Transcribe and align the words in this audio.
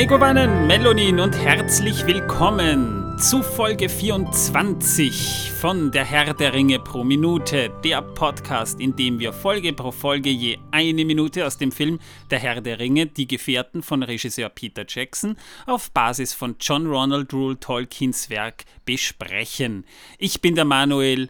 Megowannen, 0.00 0.66
Melonin 0.66 1.20
und 1.20 1.36
herzlich 1.36 2.06
willkommen 2.06 3.18
zu 3.18 3.42
Folge 3.42 3.90
24 3.90 5.52
von 5.60 5.92
Der 5.92 6.06
Herr 6.06 6.32
der 6.32 6.54
Ringe 6.54 6.78
pro 6.78 7.04
Minute, 7.04 7.68
der 7.84 8.00
Podcast, 8.00 8.80
in 8.80 8.96
dem 8.96 9.18
wir 9.18 9.34
Folge 9.34 9.74
pro 9.74 9.92
Folge 9.92 10.30
je 10.30 10.58
eine 10.70 11.04
Minute 11.04 11.44
aus 11.44 11.58
dem 11.58 11.70
Film 11.70 12.00
Der 12.30 12.38
Herr 12.38 12.62
der 12.62 12.78
Ringe, 12.78 13.08
die 13.08 13.26
Gefährten 13.26 13.82
von 13.82 14.02
Regisseur 14.02 14.48
Peter 14.48 14.86
Jackson 14.88 15.36
auf 15.66 15.90
Basis 15.90 16.32
von 16.32 16.56
John 16.58 16.86
Ronald 16.86 17.34
Rule 17.34 17.60
Tolkiens 17.60 18.30
Werk 18.30 18.64
besprechen. 18.86 19.84
Ich 20.16 20.40
bin 20.40 20.54
der 20.54 20.64
Manuel. 20.64 21.28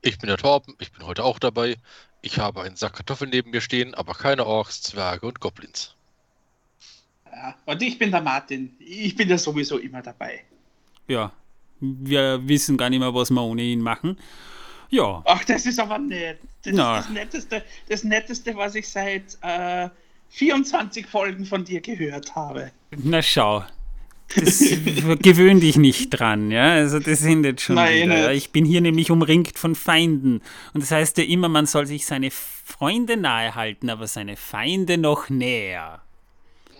Ich 0.00 0.18
bin 0.18 0.26
der 0.26 0.38
Torben, 0.38 0.74
ich 0.80 0.90
bin 0.90 1.06
heute 1.06 1.22
auch 1.22 1.38
dabei. 1.38 1.76
Ich 2.20 2.40
habe 2.40 2.62
einen 2.62 2.74
Sack 2.74 2.94
Kartoffeln 2.94 3.30
neben 3.30 3.50
mir 3.52 3.60
stehen, 3.60 3.94
aber 3.94 4.14
keine 4.14 4.44
Orks, 4.44 4.82
Zwerge 4.82 5.24
und 5.24 5.38
Goblins. 5.38 5.94
Ja, 7.42 7.56
und 7.66 7.82
ich 7.82 7.98
bin 7.98 8.12
der 8.12 8.20
Martin. 8.20 8.70
Ich 8.78 9.16
bin 9.16 9.28
ja 9.28 9.36
sowieso 9.36 9.78
immer 9.78 10.00
dabei. 10.00 10.44
Ja, 11.08 11.32
wir 11.80 12.40
wissen 12.46 12.76
gar 12.76 12.88
nicht 12.88 13.00
mehr, 13.00 13.12
was 13.12 13.30
wir 13.30 13.42
ohne 13.42 13.62
ihn 13.62 13.80
machen. 13.80 14.16
Ja. 14.90 15.22
Ach, 15.24 15.44
das 15.44 15.66
ist 15.66 15.80
aber 15.80 15.98
nett. 15.98 16.38
Das 16.62 16.72
Na. 16.74 16.98
ist 16.98 17.06
das 17.06 17.12
Netteste, 17.12 17.62
das 17.88 18.04
Netteste, 18.04 18.54
was 18.54 18.76
ich 18.76 18.88
seit 18.88 19.36
äh, 19.40 19.88
24 20.28 21.06
Folgen 21.06 21.44
von 21.44 21.64
dir 21.64 21.80
gehört 21.80 22.36
habe. 22.36 22.70
Na 22.96 23.20
schau. 23.20 23.64
Das 24.36 24.60
gewöhn 25.18 25.58
dich 25.58 25.76
nicht 25.76 26.10
dran, 26.10 26.52
ja. 26.52 26.74
Also 26.74 27.00
das 27.00 27.18
sind 27.18 27.44
jetzt 27.44 27.62
schon 27.62 27.74
Nein, 27.74 28.04
wieder. 28.04 28.32
Ich 28.32 28.52
bin 28.52 28.64
hier 28.64 28.80
nämlich 28.80 29.10
umringt 29.10 29.58
von 29.58 29.74
Feinden. 29.74 30.42
Und 30.74 30.82
das 30.82 30.92
heißt 30.92 31.18
ja 31.18 31.24
immer, 31.24 31.48
man 31.48 31.66
soll 31.66 31.86
sich 31.86 32.06
seine 32.06 32.30
Freunde 32.30 33.16
nahe 33.16 33.56
halten, 33.56 33.90
aber 33.90 34.06
seine 34.06 34.36
Feinde 34.36 34.96
noch 34.96 35.28
näher. 35.28 36.02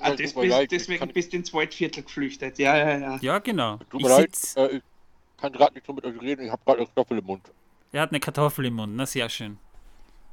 Ah, 0.02 0.10
das 0.10 0.34
bist, 0.34 0.36
leid, 0.36 0.70
deswegen 0.72 1.08
bist 1.08 1.32
du 1.32 1.36
ins 1.36 1.52
Waldviertel 1.52 2.02
geflüchtet. 2.02 2.58
Ja, 2.58 2.76
ja, 2.76 2.98
ja. 2.98 3.18
Ja, 3.20 3.38
genau. 3.38 3.78
Tut 3.90 4.02
mir 4.02 4.08
ich 4.08 4.08
leid, 4.08 4.38
äh, 4.56 4.76
ich 4.76 4.82
kann 5.40 5.52
gerade 5.52 5.74
nicht 5.74 5.86
so 5.86 5.92
mit 5.92 6.04
euch 6.04 6.20
reden, 6.20 6.46
ich 6.46 6.50
habe 6.50 6.62
gerade 6.64 6.78
eine 6.78 6.86
Kartoffel 6.86 7.18
im 7.18 7.24
Mund. 7.24 7.42
Er 7.92 8.02
hat 8.02 8.10
eine 8.10 8.20
Kartoffel 8.20 8.64
im 8.66 8.74
Mund, 8.74 8.94
na 8.96 9.06
sehr 9.06 9.28
schön. 9.28 9.58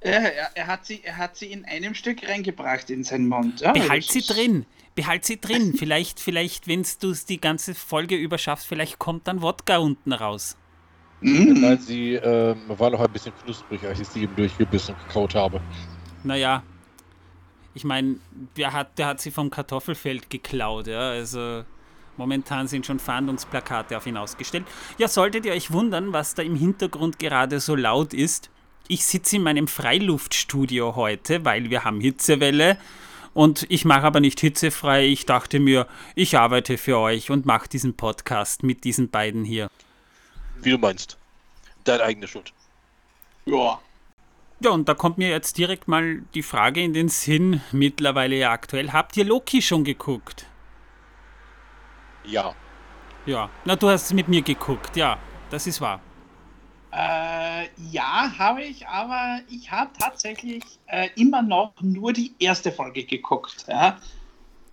Ja, 0.03 0.11
er, 0.11 0.51
er, 0.55 0.67
hat 0.67 0.85
sie, 0.85 1.01
er 1.03 1.17
hat 1.17 1.35
sie 1.35 1.51
in 1.51 1.65
einem 1.65 1.93
Stück 1.93 2.27
reingebracht 2.27 2.89
in 2.89 3.03
seinen 3.03 3.27
Mund. 3.27 3.59
Ja, 3.59 3.73
Behalt 3.73 4.05
sie 4.05 4.21
drin. 4.21 4.65
Behalt 4.95 5.25
sie 5.25 5.39
drin. 5.41 5.73
vielleicht, 5.77 6.19
vielleicht, 6.19 6.67
wenn 6.67 6.85
du 7.01 7.11
es 7.11 7.25
die 7.25 7.41
ganze 7.41 7.75
Folge 7.75 8.15
überschaffst, 8.15 8.65
vielleicht 8.65 8.97
kommt 8.97 9.27
dann 9.27 9.41
Wodka 9.41 9.77
unten 9.77 10.13
raus. 10.13 10.55
Mm. 11.21 11.59
Nein, 11.59 11.79
sie 11.79 12.13
ähm, 12.13 12.61
war 12.69 12.89
noch 12.91 13.01
ein 13.01 13.11
bisschen 13.11 13.33
knusprig, 13.43 13.83
als 13.83 13.99
ich 13.99 14.07
sie 14.07 14.23
eben 14.23 14.35
durchgebissen 14.37 14.95
und 14.95 15.07
gekaut 15.07 15.35
habe. 15.35 15.59
Naja, 16.23 16.63
ich 17.79 17.85
meine, 17.85 18.17
der 18.57 18.73
hat, 18.73 18.99
der 18.99 19.07
hat 19.07 19.21
sie 19.21 19.31
vom 19.31 19.49
Kartoffelfeld 19.49 20.29
geklaut, 20.29 20.87
ja, 20.87 21.11
also 21.11 21.63
momentan 22.17 22.67
sind 22.67 22.85
schon 22.85 22.99
Fahndungsplakate 22.99 23.95
auf 23.95 24.05
ihn 24.05 24.17
ausgestellt. 24.17 24.65
Ja, 24.97 25.07
solltet 25.07 25.45
ihr 25.45 25.53
euch 25.53 25.71
wundern, 25.71 26.11
was 26.11 26.35
da 26.35 26.43
im 26.43 26.57
Hintergrund 26.57 27.19
gerade 27.19 27.61
so 27.61 27.75
laut 27.75 28.13
ist, 28.13 28.49
ich 28.89 29.05
sitze 29.05 29.37
in 29.37 29.43
meinem 29.43 29.69
Freiluftstudio 29.69 30.97
heute, 30.97 31.45
weil 31.45 31.69
wir 31.69 31.85
haben 31.85 32.01
Hitzewelle 32.01 32.77
und 33.33 33.65
ich 33.69 33.85
mache 33.85 34.01
aber 34.01 34.19
nicht 34.19 34.41
hitzefrei. 34.41 35.05
Ich 35.05 35.25
dachte 35.25 35.59
mir, 35.61 35.87
ich 36.15 36.37
arbeite 36.37 36.77
für 36.77 36.97
euch 36.97 37.29
und 37.29 37.45
mache 37.45 37.69
diesen 37.69 37.95
Podcast 37.95 38.63
mit 38.63 38.83
diesen 38.83 39.09
beiden 39.09 39.45
hier. 39.45 39.69
Wie 40.61 40.71
du 40.71 40.77
meinst. 40.77 41.17
Deine 41.85 42.03
eigene 42.03 42.27
Schuld. 42.27 42.51
Ja. 43.45 43.79
Ja, 44.61 44.71
und 44.71 44.89
da 44.89 44.93
kommt 44.93 45.17
mir 45.17 45.29
jetzt 45.29 45.57
direkt 45.57 45.87
mal 45.87 46.21
die 46.33 46.43
Frage 46.43 46.81
in 46.81 46.93
den 46.93 47.07
Sinn, 47.07 47.61
mittlerweile 47.71 48.35
ja 48.35 48.51
aktuell. 48.51 48.91
Habt 48.91 49.15
ihr 49.15 49.23
Loki 49.23 49.61
schon 49.61 49.85
geguckt? 49.85 50.47
Ja. 52.25 52.53
Ja, 53.25 53.49
na, 53.63 53.75
du 53.77 53.89
hast 53.89 54.05
es 54.05 54.13
mit 54.13 54.27
mir 54.27 54.41
geguckt, 54.41 54.97
ja, 54.97 55.17
das 55.49 55.65
ist 55.65 55.79
wahr. 55.79 56.01
Äh, 56.91 57.67
ja, 57.91 58.33
habe 58.37 58.63
ich, 58.63 58.87
aber 58.87 59.41
ich 59.49 59.71
habe 59.71 59.91
tatsächlich 59.97 60.63
äh, 60.87 61.09
immer 61.15 61.41
noch 61.41 61.73
nur 61.81 62.11
die 62.11 62.33
erste 62.39 62.71
Folge 62.71 63.05
geguckt. 63.05 63.65
Ja? 63.67 63.97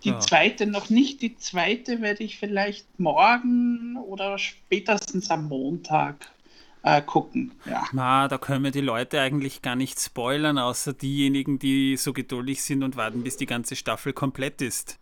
Die 0.03 0.09
ja. 0.09 0.19
zweite 0.19 0.65
noch 0.65 0.89
nicht. 0.89 1.21
Die 1.21 1.37
zweite 1.37 2.01
werde 2.01 2.23
ich 2.23 2.39
vielleicht 2.39 2.99
morgen 2.99 3.97
oder 3.97 4.37
spätestens 4.37 5.29
am 5.29 5.47
Montag 5.47 6.31
äh, 6.83 7.01
gucken. 7.01 7.53
Ja. 7.65 7.85
Na, 7.91 8.27
da 8.27 8.37
können 8.37 8.63
wir 8.63 8.71
die 8.71 8.81
Leute 8.81 9.19
eigentlich 9.21 9.61
gar 9.61 9.75
nicht 9.75 9.99
spoilern, 9.99 10.57
außer 10.57 10.93
diejenigen, 10.93 11.59
die 11.59 11.97
so 11.97 12.13
geduldig 12.13 12.61
sind 12.63 12.83
und 12.83 12.95
warten, 12.95 13.23
bis 13.23 13.37
die 13.37 13.45
ganze 13.45 13.75
Staffel 13.75 14.13
komplett 14.13 14.61
ist. 14.61 14.99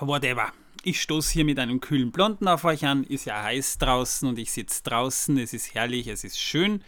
Whatever. 0.00 0.52
Ich 0.82 1.02
stoße 1.02 1.32
hier 1.32 1.44
mit 1.44 1.58
einem 1.58 1.80
kühlen 1.80 2.10
Blonden 2.10 2.48
auf 2.48 2.64
euch 2.64 2.86
an. 2.86 3.04
Ist 3.04 3.26
ja 3.26 3.42
heiß 3.42 3.78
draußen 3.78 4.28
und 4.28 4.38
ich 4.38 4.50
sitze 4.50 4.82
draußen. 4.82 5.36
Es 5.38 5.52
ist 5.52 5.74
herrlich, 5.74 6.06
es 6.06 6.24
ist 6.24 6.40
schön. 6.40 6.82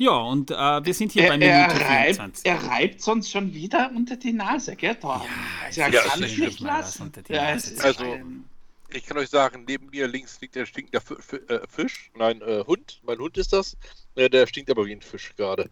Ja, 0.00 0.12
und 0.12 0.50
äh, 0.50 0.54
wir 0.54 0.94
sind 0.94 1.12
hier 1.12 1.24
er, 1.24 1.28
bei 1.28 1.36
Minute 1.36 1.54
er 1.54 1.90
reibt, 1.90 2.16
24. 2.16 2.46
Er 2.46 2.62
reibt 2.64 3.02
sonst 3.02 3.30
schon 3.30 3.52
wieder 3.52 3.90
unter 3.94 4.16
die 4.16 4.32
Nase, 4.32 4.74
gell, 4.74 4.94
Tom? 4.94 5.20
Ja, 5.20 5.26
also, 5.66 5.80
er 5.82 5.90
kann 5.90 6.22
es 6.22 6.38
nicht 6.38 6.60
lassen. 6.60 7.12
Ja, 7.28 7.42
also, 7.42 8.02
ich 8.92 9.04
kann 9.06 9.18
euch 9.18 9.28
sagen, 9.28 9.64
neben 9.66 9.90
mir 9.90 10.08
links 10.08 10.40
liegt 10.40 10.54
der 10.54 10.66
stinkende 10.66 11.00
äh, 11.48 11.66
Fisch. 11.68 12.10
Nein, 12.16 12.40
äh, 12.42 12.64
Hund. 12.66 13.00
Mein 13.04 13.18
Hund 13.18 13.36
ist 13.38 13.52
das. 13.52 13.76
Äh, 14.14 14.28
der 14.28 14.46
stinkt 14.46 14.70
aber 14.70 14.86
wie 14.86 14.92
ein 14.92 15.02
Fisch 15.02 15.34
gerade. 15.36 15.70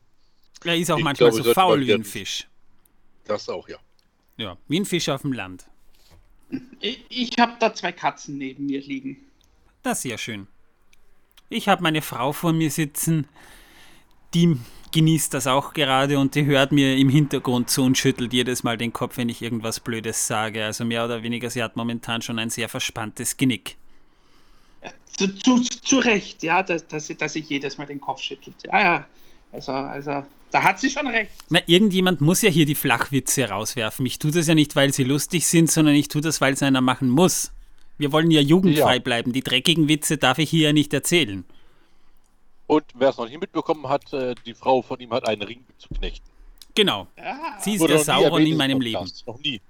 Er 0.65 0.77
ist 0.77 0.91
auch 0.91 0.99
ich 0.99 1.05
manchmal 1.05 1.31
glaube, 1.31 1.45
so 1.45 1.55
faul 1.55 1.81
wie 1.81 1.95
ein 1.95 2.05
Fisch. 2.05 2.49
Das 3.25 3.49
auch, 3.49 3.69
ja. 3.69 3.79
Ja, 4.37 4.57
wie 4.69 4.81
ein 4.81 4.85
Fisch 4.85 5.09
auf 5.09 5.23
dem 5.23 5.33
Land. 5.33 5.67
Ich, 6.81 7.05
ich 7.09 7.39
habe 7.39 7.57
da 7.61 7.75
zwei 7.75 7.93
Katzen 7.93 8.39
neben 8.39 8.67
mir 8.67 8.81
liegen. 8.81 9.19
Das 9.83 9.99
ist 9.99 10.11
ja 10.11 10.19
schön. 10.19 10.47
Ich 11.51 11.69
habe 11.69 11.83
meine 11.83 12.03
Frau 12.03 12.33
vor 12.33 12.53
mir 12.53 12.71
sitzen, 12.71 13.27
die 14.35 14.57
genießt 14.93 15.35
das 15.35 15.47
auch 15.47 15.73
gerade 15.73 16.19
und 16.19 16.35
die 16.35 16.45
hört 16.45 16.73
mir 16.73 16.97
im 16.97 17.09
Hintergrund 17.09 17.71
zu 17.71 17.83
und 17.83 17.99
schüttelt 17.99 18.33
jedes 18.33 18.63
Mal 18.63 18.77
den 18.77 18.93
Kopf, 18.93 19.17
wenn 19.17 19.29
ich 19.29 19.43
irgendwas 19.43 19.81
Blödes 19.81 20.27
sage. 20.27 20.65
Also 20.65 20.85
mehr 20.85 21.05
oder 21.05 21.23
weniger, 21.23 21.51
sie 21.51 21.63
hat 21.63 21.77
momentan 21.77 22.23
schon 22.23 22.39
ein 22.39 22.51
sehr 22.51 22.69
verspanntes 22.69 23.37
Genick. 23.37 23.77
zu, 25.17 25.35
zu, 25.35 25.61
zu, 25.61 25.99
Recht, 25.99 26.43
ja, 26.43 26.63
dass, 26.63 26.87
dass, 26.87 27.07
sie, 27.07 27.17
dass 27.17 27.33
sie 27.33 27.41
jedes 27.41 27.79
Mal 27.79 27.87
den 27.87 28.01
Kopf 28.01 28.21
schüttelt. 28.21 28.57
Ja, 28.65 28.81
ja. 28.81 29.07
Also, 29.51 29.73
also 29.73 30.25
da 30.51 30.63
hat 30.63 30.81
sie 30.81 30.91
schon 30.91 31.07
recht. 31.07 31.31
Na, 31.51 31.61
irgendjemand 31.67 32.21
muss 32.21 32.43
ja 32.43 32.51
hier 32.51 32.67
die 32.67 32.75
Flachwitze 32.75 33.49
rauswerfen. 33.49 34.07
Ich 34.07 34.19
tue 34.19 34.31
das 34.31 34.47
ja 34.47 34.55
nicht, 34.55 34.77
weil 34.77 34.93
sie 34.93 35.05
lustig 35.05 35.47
sind, 35.47 35.71
sondern 35.71 35.95
ich 35.95 36.09
tue 36.09 36.21
das, 36.21 36.41
weil 36.41 36.55
es 36.55 36.63
einer 36.63 36.81
machen 36.81 37.09
muss. 37.09 37.53
Wir 37.99 38.13
wollen 38.13 38.31
ja 38.31 38.41
jugendfrei 38.41 38.97
ja. 38.97 39.03
bleiben. 39.03 39.33
Die 39.33 39.43
dreckigen 39.43 39.89
Witze 39.89 40.19
darf 40.19 40.39
ich 40.39 40.51
hier 40.51 40.69
ja 40.69 40.73
nicht 40.73 40.95
erzählen. 40.95 41.45
Und 42.69 42.85
wer 42.95 43.09
es 43.09 43.17
noch 43.17 43.27
nicht 43.27 43.41
mitbekommen 43.41 43.89
hat, 43.89 44.13
äh, 44.13 44.35
die 44.45 44.53
Frau 44.55 44.83
von 44.83 45.01
ihm 45.01 45.11
hat 45.11 45.27
einen 45.27 45.43
Ring 45.43 45.65
zu 45.79 45.89
knechten. 45.89 46.29
Genau. 46.75 47.09
Ah. 47.17 47.59
Sie 47.59 47.75
ist 47.75 47.89
der 47.89 47.99
Sauron 47.99 48.47
in 48.47 48.57
meinem 48.57 48.81
Leben. 48.81 49.11
Noch 49.27 49.39
nie. 49.41 49.61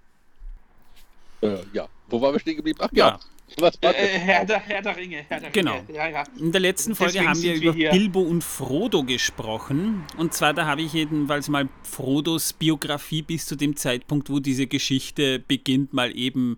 Äh, 1.40 1.58
ja. 1.72 1.88
Wo 2.08 2.20
waren 2.20 2.34
wir 2.34 2.40
stehen 2.40 2.56
geblieben? 2.56 2.80
Ach 2.82 2.90
ja. 2.92 3.20
ja. 3.60 3.68
Äh, 3.82 3.90
äh, 3.90 4.18
Herr, 4.18 4.44
der, 4.44 4.58
Herr 4.58 4.82
der 4.82 4.96
Ringe. 4.96 5.24
Herr 5.28 5.40
der 5.40 5.50
genau. 5.50 5.76
Ringe. 5.76 5.94
Ja, 5.94 6.08
ja. 6.08 6.24
In 6.40 6.50
der 6.50 6.60
letzten 6.60 6.96
Folge 6.96 7.12
Deswegen 7.12 7.30
haben 7.30 7.42
wir 7.42 7.54
über 7.54 7.74
wir 7.76 7.90
Bilbo 7.92 8.20
und 8.20 8.42
Frodo 8.42 9.04
gesprochen. 9.04 10.04
Und 10.16 10.34
zwar, 10.34 10.52
da 10.52 10.66
habe 10.66 10.82
ich 10.82 10.92
jedenfalls 10.92 11.48
mal 11.48 11.68
Frodos 11.84 12.52
Biografie 12.52 13.22
bis 13.22 13.46
zu 13.46 13.54
dem 13.54 13.76
Zeitpunkt, 13.76 14.28
wo 14.28 14.40
diese 14.40 14.66
Geschichte 14.66 15.38
beginnt, 15.38 15.92
mal 15.92 16.14
eben 16.18 16.56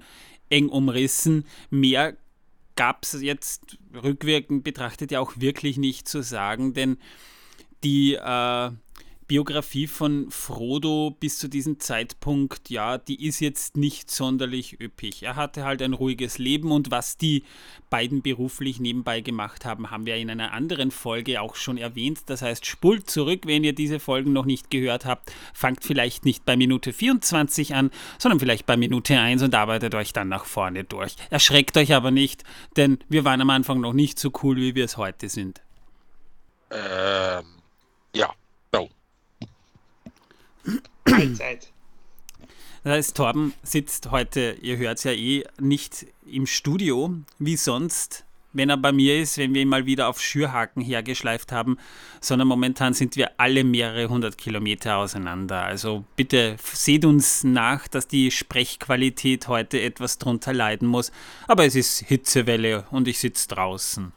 eng 0.49 0.70
umrissen. 0.70 1.44
Mehr 1.69 2.17
gab 2.81 3.05
es 3.05 3.21
jetzt 3.21 3.77
rückwirkend 3.93 4.65
betrachtet 4.65 5.11
ja 5.11 5.21
auch 5.21 5.35
wirklich 5.37 5.77
nicht 5.77 6.09
zu 6.09 6.23
sagen, 6.23 6.73
denn 6.73 6.97
die 7.85 8.15
äh, 8.15 8.71
Biografie 9.31 9.87
von 9.87 10.29
Frodo 10.29 11.17
bis 11.21 11.38
zu 11.38 11.47
diesem 11.47 11.79
Zeitpunkt, 11.79 12.69
ja, 12.69 12.99
die 12.99 13.25
ist 13.25 13.38
jetzt 13.38 13.77
nicht 13.77 14.11
sonderlich 14.11 14.81
üppig. 14.81 15.23
Er 15.23 15.37
hatte 15.37 15.62
halt 15.62 15.82
ein 15.82 15.93
ruhiges 15.93 16.38
Leben 16.38 16.73
und 16.73 16.91
was 16.91 17.17
die 17.17 17.44
beiden 17.91 18.23
beruflich 18.23 18.81
nebenbei 18.81 19.21
gemacht 19.21 19.65
haben, 19.65 19.93
haben 19.93 20.05
wir 20.05 20.17
in 20.17 20.31
einer 20.31 20.53
anderen 20.53 20.91
Folge 20.91 21.41
auch 21.41 21.55
schon 21.55 21.79
erwähnt. 21.79 22.23
Das 22.27 22.43
heißt, 22.43 22.67
spult 22.67 23.09
zurück, 23.09 23.43
wenn 23.44 23.62
ihr 23.62 23.73
diese 23.73 24.00
Folgen 24.00 24.32
noch 24.32 24.47
nicht 24.47 24.69
gehört 24.69 25.05
habt. 25.05 25.33
Fangt 25.55 25.85
vielleicht 25.85 26.25
nicht 26.25 26.44
bei 26.44 26.56
Minute 26.56 26.93
24 26.93 27.76
an, 27.76 27.93
sondern 28.19 28.41
vielleicht 28.41 28.67
bei 28.67 28.76
Minute 28.76 29.17
1 29.17 29.44
und 29.44 29.55
arbeitet 29.55 29.94
euch 29.94 30.12
dann 30.12 30.26
nach 30.26 30.44
vorne 30.44 30.83
durch. 30.83 31.15
Erschreckt 31.31 31.76
euch 31.76 31.94
aber 31.94 32.11
nicht, 32.11 32.43
denn 32.76 32.99
wir 33.09 33.25
waren 33.25 33.41
am 33.41 33.50
Anfang 33.50 33.81
noch 33.81 33.93
nicht 33.93 34.19
so 34.19 34.33
cool, 34.43 34.56
wie 34.56 34.75
wir 34.75 34.87
es 34.87 34.97
heute 34.97 35.29
sind. 35.29 35.62
Ähm, 36.73 37.44
ja. 38.12 38.35
Mahlzeit. 41.08 41.73
Das 42.82 42.93
heißt, 42.94 43.17
Torben 43.17 43.52
sitzt 43.62 44.11
heute, 44.11 44.56
ihr 44.62 44.79
hört 44.79 44.99
es 44.99 45.05
ja 45.05 45.12
eh, 45.12 45.44
nicht 45.61 46.06
im 46.26 46.47
Studio 46.47 47.14
wie 47.38 47.56
sonst, 47.56 48.25
wenn 48.52 48.70
er 48.70 48.76
bei 48.76 48.91
mir 48.91 49.20
ist, 49.20 49.38
wenn 49.38 49.55
wir 49.55 49.62
ihn 49.62 49.69
mal 49.69 49.87
wieder 49.87 50.08
auf 50.08 50.20
Schürhaken 50.20 50.82
hergeschleift 50.82 51.52
haben, 51.52 51.76
sondern 52.20 52.49
momentan 52.49 52.94
sind 52.94 53.17
wir 53.17 53.32
alle 53.38 53.64
mehrere 53.64 54.08
hundert 54.08 54.38
Kilometer 54.38 54.97
auseinander. 54.97 55.62
Also 55.62 56.05
bitte 56.17 56.56
seht 56.62 57.05
uns 57.05 57.44
nach, 57.44 57.87
dass 57.87 58.08
die 58.08 58.31
Sprechqualität 58.31 59.47
heute 59.49 59.81
etwas 59.81 60.19
drunter 60.19 60.52
leiden 60.52 60.88
muss. 60.88 61.12
Aber 61.47 61.64
es 61.64 61.76
ist 61.76 62.00
Hitzewelle 62.00 62.87
und 62.91 63.06
ich 63.08 63.19
sitze 63.19 63.49
draußen. 63.49 64.12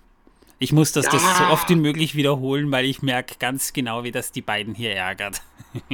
Ich 0.60 0.72
muss 0.72 0.92
das, 0.92 1.06
ja. 1.06 1.12
das 1.12 1.38
so 1.38 1.44
oft 1.46 1.70
wie 1.70 1.76
möglich 1.76 2.16
wiederholen, 2.16 2.72
weil 2.72 2.86
ich 2.86 3.02
merke 3.02 3.36
ganz 3.38 3.74
genau, 3.74 4.04
wie 4.04 4.12
das 4.12 4.32
die 4.32 4.42
beiden 4.42 4.76
hier 4.76 4.96
ärgert. 4.96 5.42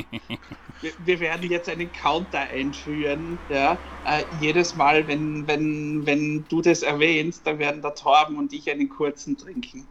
wir, 0.82 0.92
wir, 1.06 1.20
werden 1.20 1.50
jetzt 1.50 1.70
einen 1.70 1.92
Counter 1.92 2.40
einführen. 2.40 3.40
Ja? 3.50 3.78
Äh, 4.06 4.24
jedes 4.42 4.76
Mal, 4.76 5.08
wenn, 5.08 5.48
wenn, 5.48 6.06
wenn 6.06 6.46
du 6.50 6.62
das 6.62 6.84
erwähnst, 6.84 7.48
dann 7.48 7.60
werden 7.60 7.82
der 7.82 7.96
Torben 7.96 8.38
und 8.38 8.54
ich 8.54 8.70
einen 8.70 8.90
kurzen 8.90 9.38
trinken. 9.38 9.88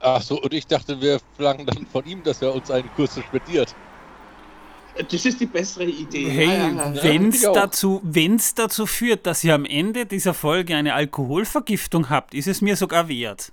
Ach 0.00 0.22
so, 0.22 0.40
und 0.40 0.54
ich 0.54 0.66
dachte, 0.66 1.00
wir 1.00 1.20
verlangen 1.36 1.66
dann 1.66 1.86
von 1.86 2.04
ihm, 2.06 2.22
dass 2.22 2.40
er 2.40 2.54
uns 2.54 2.70
einen 2.70 2.88
kurzen 2.96 3.22
spendiert. 3.22 3.74
Das 5.08 5.24
ist 5.24 5.40
die 5.40 5.46
bessere 5.46 5.84
Idee. 5.84 6.28
Hey, 6.28 6.46
ja, 6.46 6.68
ja, 6.68 6.92
ja. 6.92 7.02
wenn 7.02 7.28
es 7.28 7.42
dazu, 7.42 8.02
dazu 8.56 8.86
führt, 8.86 9.26
dass 9.26 9.44
ihr 9.44 9.54
am 9.54 9.64
Ende 9.64 10.04
dieser 10.06 10.34
Folge 10.34 10.74
eine 10.74 10.94
Alkoholvergiftung 10.94 12.10
habt, 12.10 12.34
ist 12.34 12.48
es 12.48 12.60
mir 12.60 12.76
sogar 12.76 13.08
wert. 13.08 13.52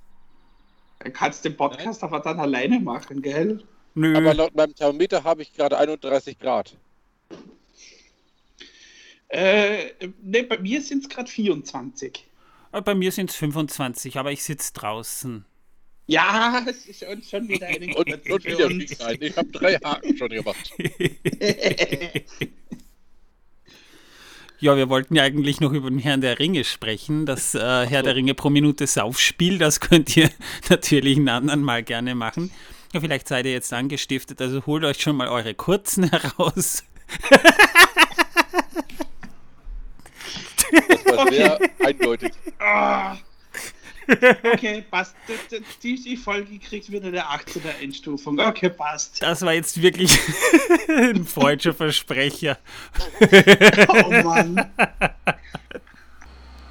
Du 1.00 1.12
kannst 1.12 1.46
den 1.46 1.56
Podcast 1.56 2.02
Nein. 2.02 2.12
aber 2.12 2.24
dann 2.24 2.40
alleine 2.40 2.80
machen, 2.80 3.22
gell? 3.22 3.64
Nö. 3.96 4.16
Aber 4.16 4.34
laut 4.34 4.56
meinem 4.56 4.76
Thermometer 4.76 5.24
habe 5.24 5.42
ich 5.42 5.54
gerade 5.54 5.78
31 5.78 6.38
Grad. 6.40 6.76
Äh, 9.30 9.92
ne, 10.22 10.44
bei 10.44 10.58
mir 10.60 10.82
sind 10.82 11.04
es 11.04 11.10
gerade 11.10 11.30
24. 11.30 12.26
Bei 12.84 12.96
mir 12.96 13.12
sind 13.12 13.30
es 13.30 13.36
25, 13.36 14.18
aber 14.18 14.32
ich 14.32 14.44
sitze 14.44 14.74
draußen. 14.74 15.46
Ja, 16.06 16.64
es 16.68 16.86
ist 16.86 17.04
schon, 17.04 17.22
schon 17.22 17.48
wieder 17.48 17.68
eine 17.68 17.88
und, 17.96 18.08
und 18.08 18.46
wieder 18.46 18.70
Ich 18.70 19.38
habe 19.38 19.50
drei 19.50 19.76
Haken 19.76 20.18
schon 20.18 20.30
gemacht. 20.30 20.72
Ja, 24.60 24.76
wir 24.76 24.90
wollten 24.90 25.16
ja 25.16 25.22
eigentlich 25.22 25.62
noch 25.62 25.72
über 25.72 25.90
den 25.90 26.00
Herrn 26.00 26.22
der 26.22 26.40
Ringe 26.40 26.64
sprechen. 26.64 27.28
Das 27.28 27.54
äh, 27.54 27.60
Herr 27.60 28.02
der 28.02 28.16
Ringe 28.16 28.34
pro 28.34 28.50
Minute 28.50 28.88
Saufspiel, 28.88 29.60
das 29.60 29.80
könnt 29.82 30.18
ihr 30.18 30.32
natürlich 30.70 31.18
einen 31.18 31.30
anderen 31.30 31.62
Mal 31.62 31.84
gerne 31.84 32.16
machen. 32.16 32.52
Ja, 32.94 33.00
vielleicht 33.02 33.28
seid 33.28 33.46
ihr 33.46 33.52
jetzt 33.52 33.72
angestiftet, 33.72 34.42
also 34.42 34.66
holt 34.66 34.84
euch 34.84 35.00
schon 35.00 35.16
mal 35.16 35.28
eure 35.28 35.54
kurzen 35.54 36.10
heraus. 36.10 36.84
Das 40.88 41.16
war 41.16 41.32
sehr 41.32 41.60
eindeutig. 41.80 42.32
Ah. 42.60 43.18
Okay, 44.08 44.84
passt. 44.90 45.16
Die, 45.84 46.18
Folge 46.18 46.60
kriegt 46.60 46.92
wieder 46.92 47.08
eine 47.08 47.24
18er 47.24 47.82
Endstufung. 47.82 48.40
Okay, 48.40 48.70
passt. 48.70 49.22
Das 49.22 49.42
war 49.42 49.54
jetzt 49.54 49.82
wirklich 49.82 50.18
ein 50.88 51.26
freudscher 51.26 51.74
Versprecher. 51.74 52.58
oh 53.90 54.12
Mann. 54.24 54.70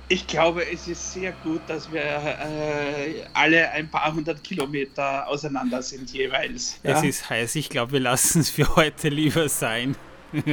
Ich 0.09 0.27
glaube, 0.27 0.65
es 0.71 0.87
ist 0.87 1.13
sehr 1.13 1.33
gut, 1.43 1.63
dass 1.67 1.93
wir 1.93 2.03
äh, 2.03 3.25
alle 3.35 3.71
ein 3.73 3.91
paar 3.91 4.15
hundert 4.15 4.43
Kilometer 4.45 5.27
auseinander 5.27 5.83
sind 5.83 6.11
jeweils. 6.13 6.79
Ja? 6.85 6.99
Es 6.99 7.03
ist 7.03 7.29
heiß. 7.29 7.57
Ich 7.57 7.69
glaube, 7.69 7.93
wir 7.93 8.01
lassen 8.01 8.41
es 8.41 8.51
für 8.51 8.77
heute 8.77 9.09
lieber 9.09 9.49
sein. 9.49 9.97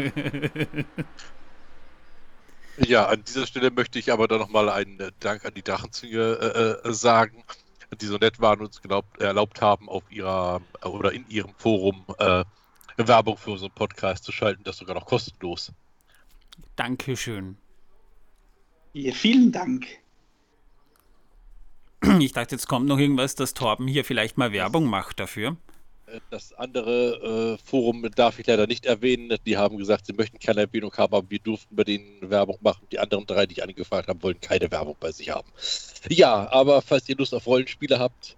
Ja, 2.77 3.05
an 3.07 3.23
dieser 3.23 3.45
Stelle 3.45 3.71
möchte 3.71 3.99
ich 3.99 4.11
aber 4.11 4.27
dann 4.27 4.39
nochmal 4.39 4.69
einen 4.69 4.99
äh, 4.99 5.11
Dank 5.19 5.45
an 5.45 5.53
die 5.53 5.61
Drachenzüge 5.61 6.81
äh, 6.85 6.89
äh, 6.89 6.93
sagen, 6.93 7.43
die 8.01 8.05
so 8.05 8.17
nett 8.17 8.39
waren 8.39 8.59
und 8.59 8.67
uns 8.67 8.81
glaubt, 8.81 9.21
erlaubt 9.21 9.61
haben, 9.61 9.89
auf 9.89 10.03
ihrer 10.09 10.61
oder 10.83 11.11
in 11.11 11.27
ihrem 11.29 11.53
Forum 11.55 12.05
äh, 12.17 12.43
Werbung 12.97 13.37
für 13.37 13.51
unseren 13.51 13.71
Podcast 13.71 14.23
zu 14.23 14.31
schalten, 14.31 14.63
das 14.63 14.77
sogar 14.77 14.95
noch 14.95 15.05
kostenlos. 15.05 15.71
Dankeschön. 16.75 17.57
Ja, 18.93 19.13
vielen 19.13 19.51
Dank. 19.51 19.87
Ich 22.19 22.33
dachte, 22.33 22.55
jetzt 22.55 22.67
kommt 22.67 22.87
noch 22.87 22.99
irgendwas, 22.99 23.35
dass 23.35 23.53
Torben 23.53 23.87
hier 23.87 24.03
vielleicht 24.03 24.37
mal 24.37 24.51
Werbung 24.51 24.85
macht 24.85 25.19
dafür. 25.19 25.57
Das 26.29 26.53
andere 26.53 27.57
äh, 27.57 27.65
Forum 27.65 28.05
darf 28.13 28.37
ich 28.37 28.45
leider 28.45 28.67
nicht 28.67 28.85
erwähnen. 28.85 29.37
Die 29.45 29.57
haben 29.57 29.77
gesagt, 29.77 30.05
sie 30.05 30.13
möchten 30.13 30.37
keine 30.37 30.61
Erwähnung 30.61 30.91
haben, 30.97 31.15
aber 31.15 31.29
wir 31.29 31.39
durften 31.39 31.75
bei 31.75 31.85
denen 31.85 32.29
Werbung 32.29 32.57
machen. 32.61 32.87
Die 32.91 32.99
anderen 32.99 33.25
drei, 33.25 33.45
die 33.45 33.53
ich 33.53 33.63
angefragt 33.63 34.09
habe, 34.09 34.21
wollen 34.21 34.39
keine 34.41 34.69
Werbung 34.69 34.97
bei 34.99 35.11
sich 35.11 35.29
haben. 35.29 35.49
Ja, 36.09 36.51
aber 36.51 36.81
falls 36.81 37.07
ihr 37.07 37.15
Lust 37.15 37.33
auf 37.33 37.47
Rollenspiele 37.47 37.99
habt, 37.99 38.37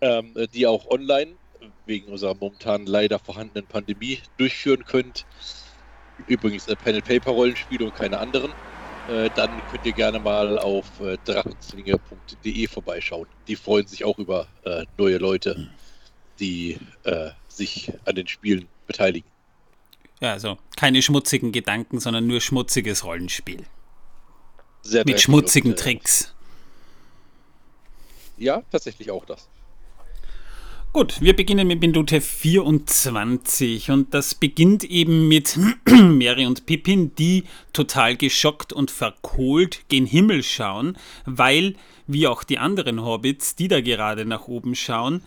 ähm, 0.00 0.34
die 0.54 0.66
auch 0.66 0.88
online 0.88 1.36
wegen 1.84 2.10
unserer 2.10 2.34
momentan 2.34 2.86
leider 2.86 3.18
vorhandenen 3.18 3.66
Pandemie 3.66 4.20
durchführen 4.38 4.84
könnt, 4.84 5.26
übrigens 6.26 6.68
ein 6.68 6.76
Pen-Paper-Rollenspiele 6.76 7.84
und 7.84 7.94
keine 7.94 8.18
anderen, 8.18 8.52
äh, 9.10 9.28
dann 9.36 9.50
könnt 9.70 9.84
ihr 9.84 9.92
gerne 9.92 10.20
mal 10.20 10.58
auf 10.58 11.00
äh, 11.00 11.18
drachenzwinge.de 11.24 12.66
vorbeischauen. 12.66 13.28
Die 13.46 13.56
freuen 13.56 13.86
sich 13.86 14.04
auch 14.04 14.18
über 14.18 14.48
äh, 14.64 14.86
neue 14.96 15.18
Leute. 15.18 15.54
Mhm 15.58 15.87
die 16.40 16.78
äh, 17.04 17.30
sich 17.48 17.92
an 18.04 18.14
den 18.14 18.26
Spielen 18.26 18.68
beteiligen. 18.86 19.28
Ja, 20.20 20.32
also 20.32 20.58
keine 20.76 21.02
schmutzigen 21.02 21.52
Gedanken, 21.52 22.00
sondern 22.00 22.26
nur 22.26 22.40
schmutziges 22.40 23.04
Rollenspiel. 23.04 23.64
Sehr 24.82 25.04
Mit 25.04 25.20
schmutzigen 25.20 25.72
und, 25.72 25.78
äh, 25.78 25.82
Tricks. 25.82 26.34
Ja, 28.36 28.62
tatsächlich 28.70 29.10
auch 29.10 29.24
das. 29.24 29.48
Gut, 30.94 31.20
wir 31.20 31.36
beginnen 31.36 31.68
mit 31.68 31.80
Minute 31.80 32.20
24 32.20 33.90
und 33.90 34.14
das 34.14 34.34
beginnt 34.34 34.84
eben 34.84 35.28
mit 35.28 35.58
Mary 35.86 36.46
und 36.46 36.64
Pippin, 36.64 37.14
die 37.14 37.44
total 37.74 38.16
geschockt 38.16 38.72
und 38.72 38.90
verkohlt 38.90 39.82
gen 39.88 40.06
Himmel 40.06 40.42
schauen, 40.42 40.96
weil, 41.26 41.76
wie 42.06 42.26
auch 42.26 42.42
die 42.42 42.58
anderen 42.58 43.04
Hobbits, 43.04 43.54
die 43.54 43.68
da 43.68 43.82
gerade 43.82 44.24
nach 44.24 44.48
oben 44.48 44.74
schauen, 44.74 45.22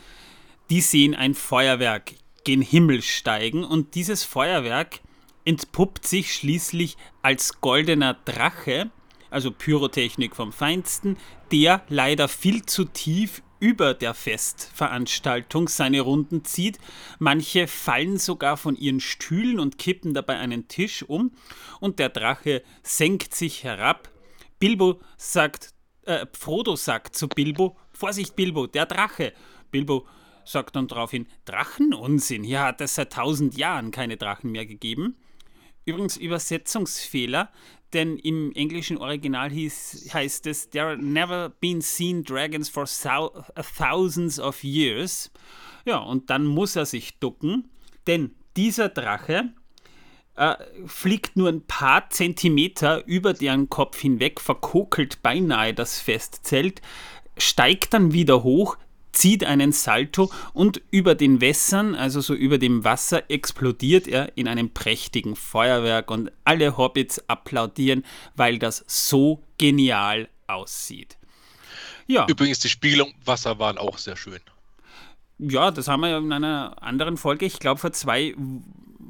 die 0.71 0.79
sehen 0.79 1.13
ein 1.13 1.35
Feuerwerk 1.35 2.13
gen 2.45 2.61
Himmel 2.61 3.01
steigen 3.01 3.65
und 3.65 3.93
dieses 3.93 4.23
Feuerwerk 4.23 5.01
entpuppt 5.43 6.07
sich 6.07 6.33
schließlich 6.33 6.95
als 7.21 7.59
goldener 7.59 8.13
Drache, 8.23 8.89
also 9.29 9.51
Pyrotechnik 9.51 10.33
vom 10.33 10.53
Feinsten, 10.53 11.17
der 11.51 11.83
leider 11.89 12.29
viel 12.29 12.65
zu 12.65 12.85
tief 12.85 13.43
über 13.59 13.93
der 13.93 14.13
Festveranstaltung 14.13 15.67
seine 15.67 15.99
Runden 15.99 16.45
zieht. 16.45 16.79
Manche 17.19 17.67
fallen 17.67 18.17
sogar 18.17 18.55
von 18.55 18.77
ihren 18.77 19.01
Stühlen 19.01 19.59
und 19.59 19.77
kippen 19.77 20.13
dabei 20.13 20.37
einen 20.37 20.69
Tisch 20.69 21.03
um 21.03 21.33
und 21.81 21.99
der 21.99 22.07
Drache 22.07 22.63
senkt 22.81 23.35
sich 23.35 23.65
herab. 23.65 24.09
Bilbo 24.57 25.01
sagt, 25.17 25.73
äh, 26.03 26.25
Frodo 26.31 26.77
sagt 26.77 27.17
zu 27.17 27.27
Bilbo, 27.27 27.75
Vorsicht 27.91 28.37
Bilbo, 28.37 28.67
der 28.67 28.85
Drache. 28.85 29.33
Bilbo 29.69 30.07
sagt 30.45 30.75
dann 30.75 30.87
daraufhin, 30.87 31.27
Drachenunsinn, 31.45 32.43
hier 32.43 32.61
hat 32.61 32.81
es 32.81 32.95
seit 32.95 33.13
tausend 33.13 33.57
Jahren 33.57 33.91
keine 33.91 34.17
Drachen 34.17 34.51
mehr 34.51 34.65
gegeben. 34.65 35.15
Übrigens 35.85 36.17
Übersetzungsfehler, 36.17 37.49
denn 37.93 38.17
im 38.17 38.53
englischen 38.53 38.97
Original 38.97 39.49
hieß, 39.49 40.09
heißt 40.13 40.47
es, 40.47 40.69
There 40.69 40.91
have 40.91 41.01
never 41.01 41.49
been 41.49 41.81
seen 41.81 42.23
dragons 42.23 42.69
for 42.69 42.85
thousands 42.85 44.39
of 44.39 44.63
years. 44.63 45.31
Ja, 45.85 45.97
und 45.97 46.29
dann 46.29 46.45
muss 46.45 46.75
er 46.75 46.85
sich 46.85 47.19
ducken, 47.19 47.69
denn 48.07 48.35
dieser 48.55 48.89
Drache 48.89 49.49
äh, 50.35 50.55
fliegt 50.85 51.35
nur 51.35 51.49
ein 51.49 51.65
paar 51.65 52.09
Zentimeter 52.09 53.05
über 53.05 53.33
deren 53.33 53.69
Kopf 53.69 53.99
hinweg, 53.99 54.39
verkokelt 54.39 55.21
beinahe 55.21 55.73
das 55.73 55.99
Festzelt, 55.99 56.81
steigt 57.37 57.93
dann 57.93 58.13
wieder 58.13 58.43
hoch, 58.43 58.77
zieht 59.11 59.43
einen 59.43 59.71
Salto 59.71 60.31
und 60.53 60.81
über 60.91 61.15
den 61.15 61.41
Wässern, 61.41 61.95
also 61.95 62.21
so 62.21 62.33
über 62.33 62.57
dem 62.57 62.83
Wasser, 62.83 63.29
explodiert 63.29 64.07
er 64.07 64.37
in 64.37 64.47
einem 64.47 64.71
prächtigen 64.71 65.35
Feuerwerk 65.35 66.11
und 66.11 66.31
alle 66.45 66.77
Hobbits 66.77 67.27
applaudieren, 67.29 68.03
weil 68.35 68.59
das 68.59 68.83
so 68.87 69.43
genial 69.57 70.29
aussieht. 70.47 71.17
Ja. 72.07 72.25
Übrigens, 72.27 72.59
die 72.59 72.69
Spiegel 72.69 73.01
im 73.01 73.13
Wasser 73.25 73.59
waren 73.59 73.77
auch 73.77 73.97
sehr 73.97 74.17
schön. 74.17 74.39
Ja, 75.39 75.71
das 75.71 75.87
haben 75.87 76.01
wir 76.01 76.09
ja 76.09 76.17
in 76.17 76.31
einer 76.31 76.81
anderen 76.81 77.17
Folge, 77.17 77.45
ich 77.45 77.59
glaube 77.59 77.79
vor 77.79 77.93
zwei 77.93 78.35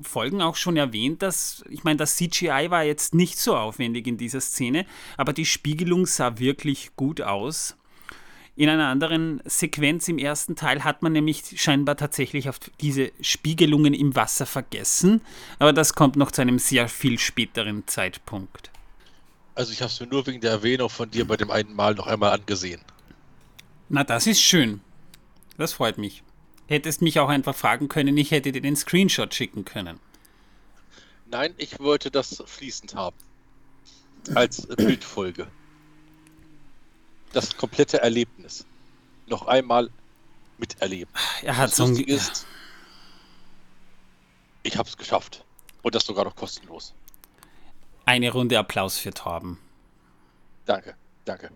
Folgen 0.02 0.42
auch 0.42 0.56
schon 0.56 0.78
erwähnt, 0.78 1.22
dass, 1.22 1.64
ich 1.70 1.84
meine, 1.84 1.98
das 1.98 2.16
CGI 2.16 2.68
war 2.70 2.84
jetzt 2.84 3.14
nicht 3.14 3.38
so 3.38 3.56
aufwendig 3.56 4.08
in 4.08 4.18
dieser 4.18 4.42
Szene, 4.42 4.86
aber 5.18 5.34
die 5.34 5.46
Spiegelung 5.46 6.06
sah 6.06 6.38
wirklich 6.40 6.96
gut 6.96 7.22
aus. 7.22 7.76
In 8.56 8.68
einer 8.68 8.88
anderen 8.88 9.42
Sequenz 9.46 10.08
im 10.08 10.18
ersten 10.18 10.56
Teil 10.56 10.84
hat 10.84 11.02
man 11.02 11.14
nämlich 11.14 11.62
scheinbar 11.62 11.96
tatsächlich 11.96 12.50
auf 12.50 12.60
diese 12.82 13.12
Spiegelungen 13.22 13.94
im 13.94 14.16
Wasser 14.16 14.46
vergessen, 14.46 15.22
aber 15.58 15.72
das 15.72 15.94
kommt 15.94 16.18
noch 16.18 16.32
zu 16.32 16.42
einem 16.42 16.60
sehr 16.60 16.90
viel 16.90 17.18
späteren 17.18 17.88
Zeitpunkt. 17.88 18.70
Also 19.56 19.72
ich 19.72 19.82
habe 19.82 19.92
es 19.92 20.00
mir 20.00 20.08
nur 20.08 20.28
wegen 20.28 20.42
der 20.42 20.52
Erwähnung 20.52 20.90
von 20.90 21.10
dir 21.10 21.26
bei 21.26 21.38
dem 21.38 21.50
einen 21.50 21.74
Mal 21.76 21.96
noch 21.96 22.08
einmal 22.08 22.32
angesehen. 22.32 22.82
Na, 23.90 24.04
das 24.04 24.28
ist 24.28 24.42
schön. 24.42 24.82
Das 25.58 25.74
freut 25.74 25.98
mich. 25.98 26.24
Hättest 26.68 27.02
mich 27.02 27.20
auch 27.20 27.30
einfach 27.30 27.56
fragen 27.56 27.88
können, 27.88 28.18
ich 28.18 28.32
hätte 28.32 28.52
dir 28.52 28.62
den 28.62 28.76
Screenshot 28.76 29.34
schicken 29.34 29.66
können. 29.66 30.00
Nein, 31.30 31.54
ich 31.58 31.80
wollte 31.80 32.12
das 32.12 32.44
fließend 32.46 32.96
haben. 32.96 33.16
Als 34.36 34.68
Bildfolge. 34.68 35.48
Das 37.34 37.56
komplette 37.56 38.02
Erlebnis. 38.02 38.66
Noch 39.28 39.48
einmal 39.48 39.90
miterleben. 40.58 41.14
Er 41.42 41.58
hat 41.58 41.70
das 41.70 41.78
so 41.78 41.86
ein. 41.86 41.96
ist, 41.96 42.46
ich 44.64 44.78
habe 44.78 44.88
es 44.88 44.98
geschafft. 44.98 45.44
Und 45.82 45.96
das 45.96 46.06
sogar 46.06 46.26
noch 46.26 46.36
kostenlos. 46.36 46.94
Eine 48.06 48.32
Runde 48.32 48.60
Applaus 48.60 48.98
für 48.98 49.12
Torben. 49.12 49.58
Danke, 50.66 50.96
danke. 51.26 51.50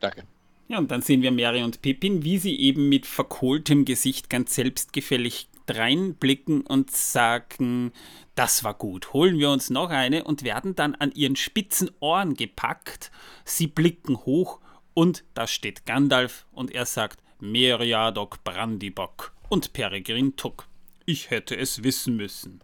Danke. 0.00 0.24
Ja, 0.68 0.78
und 0.78 0.90
dann 0.90 1.02
sehen 1.02 1.22
wir 1.22 1.30
Mary 1.30 1.62
und 1.62 1.82
Pippin, 1.82 2.24
wie 2.24 2.38
sie 2.38 2.58
eben 2.58 2.88
mit 2.88 3.06
verkohltem 3.06 3.84
Gesicht 3.84 4.30
ganz 4.30 4.54
selbstgefällig 4.54 5.48
dreinblicken 5.66 6.62
und 6.62 6.90
sagen, 6.90 7.92
das 8.34 8.64
war 8.64 8.74
gut, 8.74 9.12
holen 9.12 9.38
wir 9.38 9.50
uns 9.50 9.70
noch 9.70 9.90
eine 9.90 10.24
und 10.24 10.42
werden 10.42 10.74
dann 10.74 10.94
an 10.94 11.12
ihren 11.12 11.36
spitzen 11.36 11.90
Ohren 12.00 12.34
gepackt. 12.34 13.10
Sie 13.44 13.66
blicken 13.66 14.16
hoch 14.18 14.60
und 14.94 15.24
da 15.34 15.46
steht 15.46 15.86
Gandalf 15.86 16.46
und 16.52 16.70
er 16.72 16.86
sagt, 16.86 17.20
Meriadoc 17.40 18.42
Brandybock 18.44 19.32
und 19.48 19.72
Peregrin 19.72 20.36
Tuck. 20.36 20.66
Ich 21.06 21.30
hätte 21.30 21.56
es 21.56 21.82
wissen 21.82 22.16
müssen. 22.16 22.60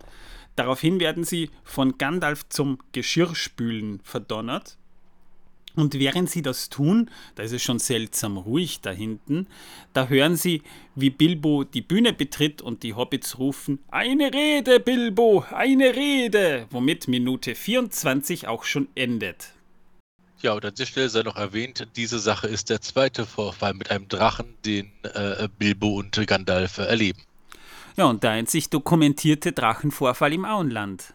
Daraufhin 0.57 1.00
werden 1.00 1.25
sie 1.25 1.50
von 1.62 1.99
Gandalf 1.99 2.49
zum 2.49 2.78
Geschirrspülen 2.92 4.00
verdonnert 4.02 4.78
und 5.77 5.95
während 5.95 6.31
sie 6.31 6.43
das 6.43 6.69
tun, 6.69 7.11
da 7.35 7.43
ist 7.43 7.53
es 7.53 7.62
schon 7.62 7.79
seltsam 7.79 8.37
ruhig 8.37 8.81
da 8.81 8.91
hinten, 8.91 9.47
da 9.93 10.09
hören 10.09 10.37
sie, 10.37 10.62
wie 10.95 11.11
Bilbo 11.11 11.65
die 11.65 11.83
Bühne 11.83 12.12
betritt 12.12 12.62
und 12.62 12.83
die 12.83 12.95
Hobbits 12.95 13.39
rufen: 13.39 13.79
Eine 13.89 14.33
Rede, 14.33 14.81
Bilbo, 14.81 15.45
eine 15.50 15.95
Rede! 15.95 16.67
Womit 16.71 17.09
Minute 17.09 17.55
24 17.55 18.49
auch 18.49 18.65
schon 18.65 18.89
endet. 18.95 19.53
Ja, 20.43 20.55
und 20.55 20.65
an 20.65 20.75
dieser 20.75 20.87
Stelle 20.87 21.09
sei 21.11 21.23
noch 21.23 21.37
erwähnt, 21.37 21.87
diese 21.97 22.19
Sache 22.19 22.49
ist 22.49 22.71
der 22.71 22.81
zweite 22.81 23.27
Vorfall 23.27 23.75
mit 23.75 23.91
einem 23.91 24.09
Drachen, 24.09 24.57
den 24.65 24.91
äh, 25.03 25.49
Bilbo 25.59 25.99
und 25.99 26.27
Gandalf 26.27 26.79
erleben. 26.79 27.23
Ja, 27.97 28.07
und 28.07 28.23
der 28.23 28.31
einzig 28.31 28.71
dokumentierte 28.71 29.53
Drachenvorfall 29.53 30.33
im 30.33 30.47
Auenland. 30.47 31.12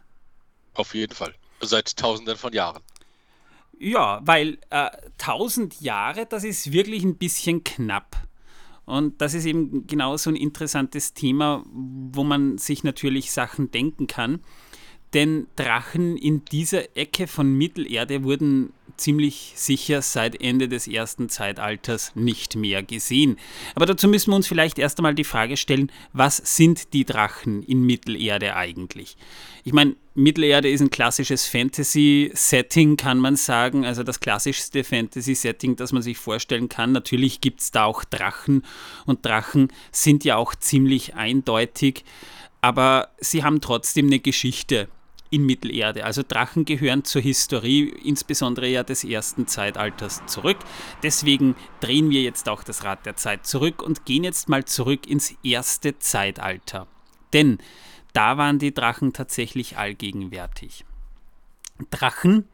Auf 0.75 0.93
jeden 0.93 1.15
Fall. 1.15 1.33
Seit 1.61 1.97
tausenden 1.97 2.37
von 2.37 2.53
Jahren. 2.53 2.83
Ja, 3.79 4.21
weil 4.23 4.57
äh, 4.69 4.89
1000 5.19 5.81
Jahre, 5.81 6.25
das 6.25 6.43
ist 6.43 6.71
wirklich 6.71 7.03
ein 7.03 7.17
bisschen 7.17 7.63
knapp. 7.63 8.15
Und 8.85 9.19
das 9.19 9.33
ist 9.33 9.45
eben 9.45 9.87
genau 9.87 10.15
so 10.17 10.29
ein 10.29 10.35
interessantes 10.35 11.13
Thema, 11.13 11.63
wo 11.71 12.23
man 12.23 12.57
sich 12.57 12.83
natürlich 12.83 13.31
Sachen 13.31 13.71
denken 13.71 14.07
kann. 14.07 14.41
Denn 15.13 15.47
Drachen 15.55 16.17
in 16.17 16.45
dieser 16.45 16.95
Ecke 16.97 17.27
von 17.27 17.57
Mittelerde 17.57 18.23
wurden 18.23 18.73
ziemlich 18.97 19.53
sicher 19.55 20.01
seit 20.01 20.41
Ende 20.41 20.67
des 20.67 20.87
ersten 20.87 21.29
Zeitalters 21.29 22.11
nicht 22.15 22.55
mehr 22.55 22.83
gesehen. 22.83 23.37
Aber 23.75 23.85
dazu 23.85 24.07
müssen 24.07 24.31
wir 24.31 24.35
uns 24.35 24.47
vielleicht 24.47 24.79
erst 24.79 24.99
einmal 24.99 25.15
die 25.15 25.23
Frage 25.23 25.57
stellen, 25.57 25.91
was 26.13 26.37
sind 26.37 26.93
die 26.93 27.05
Drachen 27.05 27.63
in 27.63 27.83
Mittelerde 27.83 28.55
eigentlich? 28.55 29.17
Ich 29.63 29.73
meine, 29.73 29.95
Mittelerde 30.13 30.69
ist 30.69 30.81
ein 30.81 30.89
klassisches 30.89 31.47
Fantasy-Setting, 31.47 32.97
kann 32.97 33.19
man 33.19 33.35
sagen. 33.35 33.85
Also 33.85 34.03
das 34.03 34.19
klassischste 34.19 34.83
Fantasy-Setting, 34.83 35.75
das 35.75 35.91
man 35.91 36.01
sich 36.01 36.17
vorstellen 36.17 36.69
kann. 36.69 36.91
Natürlich 36.91 37.41
gibt 37.41 37.61
es 37.61 37.71
da 37.71 37.85
auch 37.85 38.03
Drachen 38.03 38.63
und 39.05 39.25
Drachen 39.25 39.69
sind 39.91 40.23
ja 40.23 40.37
auch 40.37 40.55
ziemlich 40.55 41.15
eindeutig, 41.15 42.03
aber 42.61 43.09
sie 43.19 43.43
haben 43.43 43.61
trotzdem 43.61 44.07
eine 44.07 44.19
Geschichte 44.19 44.87
in 45.29 45.45
Mittelerde. 45.45 46.05
Also 46.05 46.23
Drachen 46.27 46.65
gehören 46.65 47.03
zur 47.03 47.21
Historie, 47.21 47.89
insbesondere 48.03 48.67
ja 48.67 48.83
des 48.83 49.03
ersten 49.03 49.47
Zeitalters 49.47 50.25
zurück. 50.27 50.57
Deswegen 51.03 51.55
drehen 51.79 52.09
wir 52.09 52.21
jetzt 52.21 52.49
auch 52.49 52.63
das 52.63 52.83
Rad 52.83 53.05
der 53.05 53.15
Zeit 53.15 53.45
zurück 53.45 53.81
und 53.81 54.05
gehen 54.05 54.23
jetzt 54.23 54.49
mal 54.49 54.65
zurück 54.65 55.07
ins 55.07 55.35
erste 55.43 55.99
Zeitalter. 55.99 56.87
Denn 57.33 57.57
da 58.13 58.37
waren 58.37 58.59
die 58.59 58.73
Drachen 58.73 59.13
tatsächlich 59.13 59.77
allgegenwärtig. 59.77 60.85
Drachen 61.89 62.47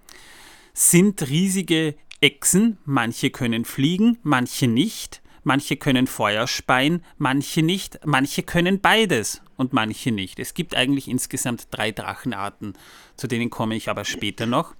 sind 0.73 1.27
riesige 1.29 1.95
Echsen, 2.19 2.77
manche 2.85 3.29
können 3.29 3.65
fliegen, 3.65 4.17
manche 4.23 4.67
nicht, 4.67 5.21
manche 5.43 5.75
können 5.75 6.07
Feuer 6.07 6.47
speien, 6.47 7.03
manche 7.17 7.61
nicht, 7.61 7.99
manche 8.05 8.43
können 8.43 8.79
beides 8.79 9.41
und 9.61 9.71
manche 9.73 10.11
nicht. 10.11 10.39
Es 10.39 10.53
gibt 10.53 10.75
eigentlich 10.75 11.07
insgesamt 11.07 11.67
drei 11.71 11.91
Drachenarten, 11.91 12.73
zu 13.15 13.27
denen 13.27 13.49
komme 13.49 13.75
ich 13.75 13.89
aber 13.89 14.03
später 14.03 14.45
noch. 14.45 14.75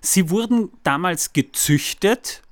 Sie 0.00 0.30
wurden 0.30 0.70
damals 0.82 1.32
gezüchtet, 1.32 2.42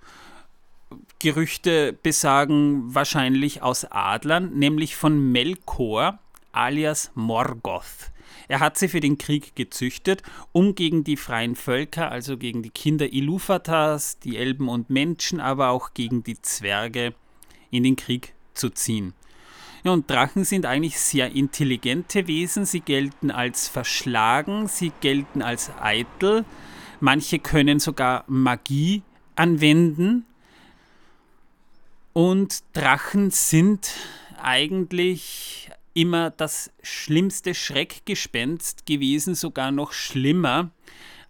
Gerüchte 1.19 1.93
besagen 1.93 2.95
wahrscheinlich 2.95 3.63
aus 3.63 3.87
Adlern, 3.91 4.59
nämlich 4.59 4.97
von 4.97 5.33
Melkor, 5.33 6.19
alias 6.51 7.11
Morgoth. 7.15 8.11
Er 8.49 8.61
hat 8.61 8.77
sie 8.77 8.89
für 8.89 9.01
den 9.01 9.19
Krieg 9.19 9.55
gezüchtet, 9.55 10.23
um 10.51 10.75
gegen 10.75 11.05
die 11.05 11.17
freien 11.17 11.55
Völker, 11.55 12.11
also 12.11 12.37
gegen 12.37 12.63
die 12.63 12.71
Kinder 12.71 13.13
Iluvatars, 13.13 14.19
die 14.19 14.37
Elben 14.37 14.69
und 14.69 14.91
Menschen, 14.91 15.41
aber 15.41 15.71
auch 15.71 15.95
gegen 15.95 16.25
die 16.25 16.43
Zwerge 16.43 17.15
in 17.71 17.85
den 17.85 17.97
Krieg 17.97 18.35
zu 18.53 18.69
ziehen. 18.69 19.15
Ja, 19.85 19.91
und 19.93 20.09
Drachen 20.09 20.45
sind 20.45 20.65
eigentlich 20.65 20.99
sehr 20.99 21.33
intelligente 21.33 22.29
Wesen. 22.29 22.67
Sie 22.67 22.81
gelten 22.81 23.33
als 23.33 23.67
verschlagen, 23.67 24.69
sie 24.69 24.93
gelten 25.01 25.43
als 25.43 25.73
eitel. 25.81 26.45
Manche 27.01 27.41
können 27.41 27.81
sogar 27.81 28.25
Magie 28.29 29.03
anwenden. 29.35 30.25
Und 32.13 32.63
Drachen 32.75 33.31
sind 33.31 33.93
eigentlich 34.41 35.71
immer 35.95 36.31
das 36.31 36.71
schlimmste 36.83 37.55
Schreckgespenst 37.55 38.87
gewesen, 38.87 39.35
sogar 39.35 39.73
noch 39.73 39.93
schlimmer 39.93 40.71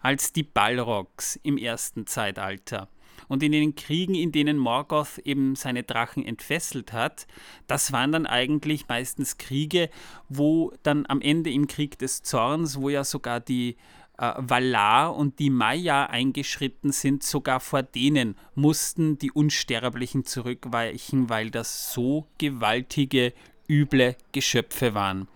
als 0.00 0.32
die 0.32 0.42
Balrogs 0.42 1.38
im 1.42 1.56
ersten 1.56 2.06
Zeitalter. 2.06 2.88
Und 3.32 3.42
in 3.42 3.52
den 3.52 3.74
Kriegen, 3.74 4.14
in 4.14 4.30
denen 4.30 4.58
Morgoth 4.58 5.16
eben 5.24 5.56
seine 5.56 5.84
Drachen 5.84 6.22
entfesselt 6.22 6.92
hat, 6.92 7.26
das 7.66 7.90
waren 7.90 8.12
dann 8.12 8.26
eigentlich 8.26 8.88
meistens 8.88 9.38
Kriege, 9.38 9.88
wo 10.28 10.70
dann 10.82 11.06
am 11.08 11.22
Ende 11.22 11.50
im 11.50 11.66
Krieg 11.66 11.98
des 11.98 12.22
Zorns, 12.22 12.78
wo 12.78 12.90
ja 12.90 13.04
sogar 13.04 13.40
die 13.40 13.78
äh, 14.18 14.34
Valar 14.36 15.16
und 15.16 15.38
die 15.38 15.48
Maya 15.48 16.04
eingeschritten 16.04 16.92
sind, 16.92 17.22
sogar 17.22 17.60
vor 17.60 17.82
denen 17.82 18.36
mussten 18.54 19.16
die 19.16 19.30
Unsterblichen 19.30 20.26
zurückweichen, 20.26 21.30
weil 21.30 21.50
das 21.50 21.90
so 21.90 22.26
gewaltige 22.36 23.32
üble 23.66 24.14
Geschöpfe 24.32 24.92
waren. 24.92 25.26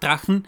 Drachen 0.00 0.46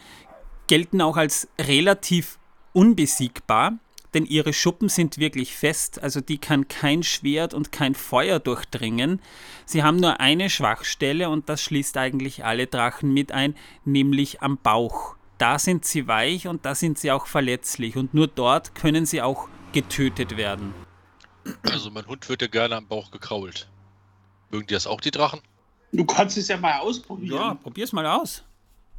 gelten 0.66 1.00
auch 1.00 1.16
als 1.16 1.48
relativ 1.58 2.38
unbesiegbar, 2.74 3.78
denn 4.14 4.26
ihre 4.26 4.52
Schuppen 4.52 4.88
sind 4.88 5.18
wirklich 5.18 5.54
fest, 5.54 6.02
also 6.02 6.20
die 6.20 6.38
kann 6.38 6.68
kein 6.68 7.02
Schwert 7.02 7.54
und 7.54 7.72
kein 7.72 7.94
Feuer 7.94 8.38
durchdringen. 8.38 9.20
Sie 9.66 9.82
haben 9.82 9.96
nur 9.96 10.20
eine 10.20 10.50
Schwachstelle 10.50 11.28
und 11.30 11.48
das 11.48 11.62
schließt 11.62 11.96
eigentlich 11.96 12.44
alle 12.44 12.66
Drachen 12.66 13.12
mit 13.12 13.32
ein, 13.32 13.54
nämlich 13.84 14.42
am 14.42 14.58
Bauch. 14.58 15.16
Da 15.38 15.58
sind 15.58 15.84
sie 15.84 16.06
weich 16.06 16.48
und 16.48 16.66
da 16.66 16.74
sind 16.74 16.98
sie 16.98 17.10
auch 17.12 17.26
verletzlich 17.26 17.96
und 17.96 18.12
nur 18.12 18.26
dort 18.26 18.74
können 18.74 19.06
sie 19.06 19.22
auch 19.22 19.48
getötet 19.72 20.36
werden. 20.36 20.74
Also 21.62 21.90
mein 21.90 22.06
Hund 22.06 22.28
wird 22.28 22.42
ja 22.42 22.48
gerne 22.48 22.76
am 22.76 22.86
Bauch 22.86 23.10
gekrault. 23.10 23.70
Mögen 24.50 24.66
die 24.66 24.74
das 24.74 24.86
auch, 24.86 25.00
die 25.00 25.10
Drachen? 25.10 25.40
Du 25.92 26.04
kannst 26.04 26.36
es 26.36 26.48
ja 26.48 26.56
mal 26.56 26.78
ausprobieren. 26.80 27.34
Ja, 27.34 27.54
probier's 27.54 27.92
mal 27.92 28.06
aus. 28.06 28.44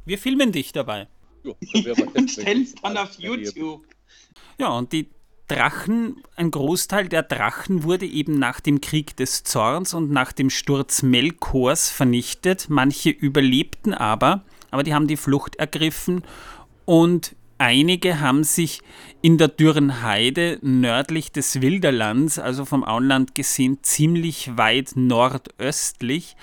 Wir 0.04 0.18
filmen 0.18 0.52
dich 0.52 0.72
dabei. 0.72 1.08
Jo, 1.44 1.56
und 2.14 2.30
stellst 2.30 2.78
dann 2.82 2.96
auf 2.96 3.18
YouTube. 3.18 3.86
Ja, 4.58 4.68
und 4.68 4.92
die 4.92 5.08
Drachen, 5.48 6.22
ein 6.36 6.50
Großteil 6.50 7.08
der 7.08 7.22
Drachen 7.22 7.82
wurde 7.82 8.06
eben 8.06 8.38
nach 8.38 8.60
dem 8.60 8.80
Krieg 8.80 9.16
des 9.16 9.44
Zorns 9.44 9.92
und 9.92 10.10
nach 10.10 10.32
dem 10.32 10.50
Sturz 10.50 11.02
Melkors 11.02 11.90
vernichtet. 11.90 12.66
Manche 12.68 13.10
überlebten 13.10 13.92
aber, 13.92 14.44
aber 14.70 14.82
die 14.82 14.94
haben 14.94 15.08
die 15.08 15.16
Flucht 15.16 15.56
ergriffen 15.56 16.22
und 16.84 17.36
Einige 17.62 18.18
haben 18.18 18.42
sich 18.42 18.80
in 19.20 19.38
der 19.38 19.46
dürren 19.46 20.02
Heide 20.02 20.58
nördlich 20.62 21.30
des 21.30 21.60
Wilderlands, 21.60 22.40
also 22.40 22.64
vom 22.64 22.82
Auenland 22.82 23.36
gesehen, 23.36 23.78
ziemlich 23.82 24.56
weit 24.56 24.96
nordöstlich 24.96 26.34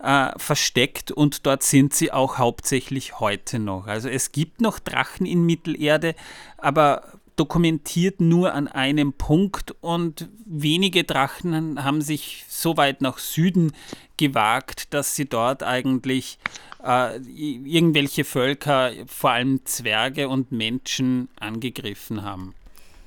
äh, 0.00 0.30
versteckt 0.38 1.10
und 1.10 1.46
dort 1.46 1.62
sind 1.62 1.94
sie 1.94 2.12
auch 2.12 2.38
hauptsächlich 2.38 3.20
heute 3.20 3.58
noch. 3.58 3.86
Also 3.86 4.08
es 4.08 4.32
gibt 4.32 4.60
noch 4.60 4.78
Drachen 4.78 5.26
in 5.26 5.44
Mittelerde, 5.44 6.14
aber 6.56 7.02
dokumentiert 7.36 8.20
nur 8.20 8.52
an 8.52 8.66
einem 8.68 9.12
Punkt 9.12 9.74
und 9.80 10.28
wenige 10.44 11.04
Drachen 11.04 11.82
haben 11.82 12.02
sich 12.02 12.44
so 12.48 12.76
weit 12.76 13.00
nach 13.00 13.18
Süden 13.18 13.72
gewagt, 14.16 14.92
dass 14.92 15.14
sie 15.14 15.26
dort 15.26 15.62
eigentlich 15.62 16.38
äh, 16.84 17.16
irgendwelche 17.18 18.24
Völker, 18.24 18.90
vor 19.06 19.30
allem 19.30 19.64
Zwerge 19.64 20.28
und 20.28 20.50
Menschen, 20.50 21.28
angegriffen 21.38 22.22
haben. 22.22 22.54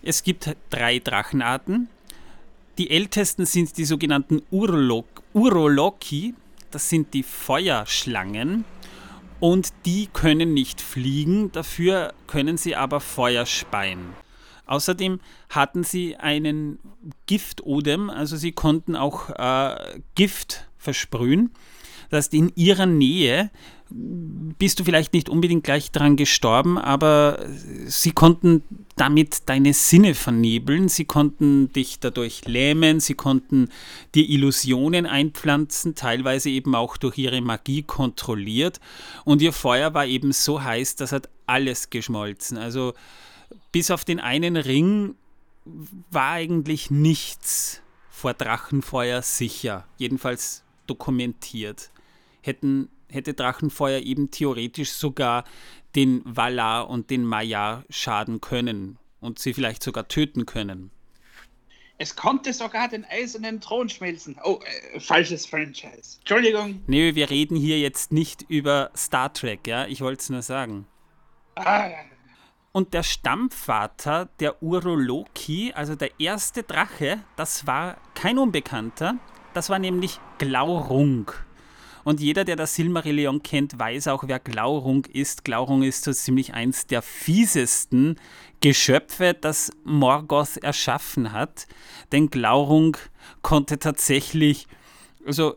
Es 0.01 0.23
gibt 0.23 0.55
drei 0.69 0.99
Drachenarten. 0.99 1.89
Die 2.77 2.89
ältesten 2.89 3.45
sind 3.45 3.77
die 3.77 3.85
sogenannten 3.85 4.41
Uroloki, 4.49 6.33
das 6.71 6.89
sind 6.89 7.13
die 7.13 7.23
Feuerschlangen 7.23 8.65
und 9.39 9.73
die 9.85 10.07
können 10.07 10.53
nicht 10.53 10.81
fliegen, 10.81 11.51
dafür 11.51 12.13
können 12.27 12.57
sie 12.57 12.75
aber 12.75 12.99
Feuer 12.99 13.45
speien. 13.45 14.13
Außerdem 14.65 15.19
hatten 15.49 15.83
sie 15.83 16.15
einen 16.15 16.79
Giftodem, 17.25 18.09
also 18.09 18.37
sie 18.37 18.53
konnten 18.53 18.95
auch 18.95 19.29
äh, 19.31 19.99
Gift 20.15 20.69
versprühen. 20.77 21.51
Das 22.09 22.27
in 22.27 22.51
ihrer 22.55 22.85
Nähe 22.85 23.51
bist 23.93 24.79
du 24.79 24.83
vielleicht 24.83 25.13
nicht 25.13 25.29
unbedingt 25.29 25.63
gleich 25.63 25.91
daran 25.91 26.15
gestorben, 26.15 26.77
aber 26.77 27.45
sie 27.85 28.11
konnten 28.11 28.63
damit 28.95 29.49
deine 29.49 29.73
Sinne 29.73 30.13
vernebeln, 30.13 30.87
sie 30.87 31.05
konnten 31.05 31.71
dich 31.73 31.99
dadurch 31.99 32.45
lähmen, 32.45 32.99
sie 32.99 33.15
konnten 33.15 33.69
dir 34.15 34.27
Illusionen 34.29 35.05
einpflanzen, 35.05 35.95
teilweise 35.95 36.49
eben 36.49 36.75
auch 36.75 36.97
durch 36.97 37.17
ihre 37.17 37.41
Magie 37.41 37.83
kontrolliert. 37.83 38.79
Und 39.25 39.41
ihr 39.41 39.53
Feuer 39.53 39.93
war 39.93 40.05
eben 40.05 40.31
so 40.31 40.61
heiß, 40.61 40.95
das 40.95 41.11
hat 41.11 41.29
alles 41.47 41.89
geschmolzen. 41.89 42.57
Also 42.57 42.93
bis 43.71 43.91
auf 43.91 44.05
den 44.05 44.19
einen 44.19 44.55
Ring 44.55 45.15
war 46.09 46.31
eigentlich 46.31 46.91
nichts 46.91 47.81
vor 48.09 48.33
Drachenfeuer 48.33 49.21
sicher, 49.21 49.85
jedenfalls 49.97 50.63
dokumentiert. 50.87 51.89
Hätten 52.41 52.89
hätte 53.11 53.33
Drachenfeuer 53.33 53.99
eben 53.99 54.31
theoretisch 54.31 54.91
sogar 54.91 55.43
den 55.95 56.21
Valar 56.25 56.89
und 56.89 57.09
den 57.09 57.25
Maya 57.25 57.83
schaden 57.89 58.41
können 58.41 58.97
und 59.19 59.39
sie 59.39 59.53
vielleicht 59.53 59.83
sogar 59.83 60.07
töten 60.07 60.45
können. 60.45 60.91
Es 61.97 62.15
konnte 62.15 62.51
sogar 62.51 62.87
den 62.87 63.05
eisernen 63.05 63.61
Thron 63.61 63.87
schmelzen. 63.87 64.35
Oh, 64.43 64.59
äh, 64.95 64.99
falsches 64.99 65.45
Franchise. 65.45 66.17
Entschuldigung. 66.19 66.81
Nee, 66.87 67.13
wir 67.13 67.29
reden 67.29 67.55
hier 67.55 67.79
jetzt 67.79 68.11
nicht 68.11 68.41
über 68.49 68.89
Star 68.97 69.31
Trek, 69.31 69.67
ja? 69.67 69.85
Ich 69.85 70.01
wollte 70.01 70.21
es 70.21 70.29
nur 70.31 70.41
sagen. 70.41 70.87
Ah, 71.53 71.89
ja. 71.89 71.97
Und 72.71 72.93
der 72.95 73.03
Stammvater 73.03 74.29
der 74.39 74.63
Uroloki, 74.63 75.73
also 75.75 75.95
der 75.95 76.19
erste 76.19 76.63
Drache, 76.63 77.23
das 77.35 77.67
war 77.67 77.97
kein 78.15 78.39
Unbekannter. 78.39 79.17
Das 79.53 79.69
war 79.69 79.77
nämlich 79.77 80.19
Glaurung. 80.37 81.29
Und 82.03 82.19
jeder, 82.19 82.45
der 82.45 82.55
das 82.55 82.75
Silmarillion 82.75 83.43
kennt, 83.43 83.77
weiß 83.77 84.07
auch, 84.07 84.23
wer 84.27 84.39
Glaurung 84.39 85.05
ist. 85.05 85.43
Glaurung 85.43 85.83
ist 85.83 86.03
so 86.03 86.13
ziemlich 86.13 86.53
eins 86.53 86.87
der 86.87 87.01
fiesesten 87.01 88.17
Geschöpfe, 88.59 89.35
das 89.39 89.71
Morgoth 89.83 90.57
erschaffen 90.57 91.31
hat. 91.31 91.67
Denn 92.11 92.29
Glaurung 92.29 92.97
konnte 93.41 93.79
tatsächlich, 93.79 94.67
also 95.25 95.55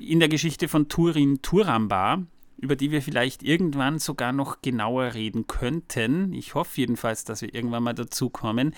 in 0.00 0.20
der 0.20 0.28
Geschichte 0.28 0.68
von 0.68 0.88
Turin 0.88 1.42
Turambar, 1.42 2.24
über 2.60 2.76
die 2.76 2.90
wir 2.90 3.00
vielleicht 3.00 3.42
irgendwann 3.42 3.98
sogar 3.98 4.32
noch 4.32 4.60
genauer 4.60 5.14
reden 5.14 5.46
könnten. 5.46 6.32
Ich 6.34 6.54
hoffe 6.54 6.80
jedenfalls, 6.80 7.24
dass 7.24 7.40
wir 7.42 7.54
irgendwann 7.54 7.82
mal 7.82 7.94
dazu 7.94 8.28
kommen. 8.28 8.74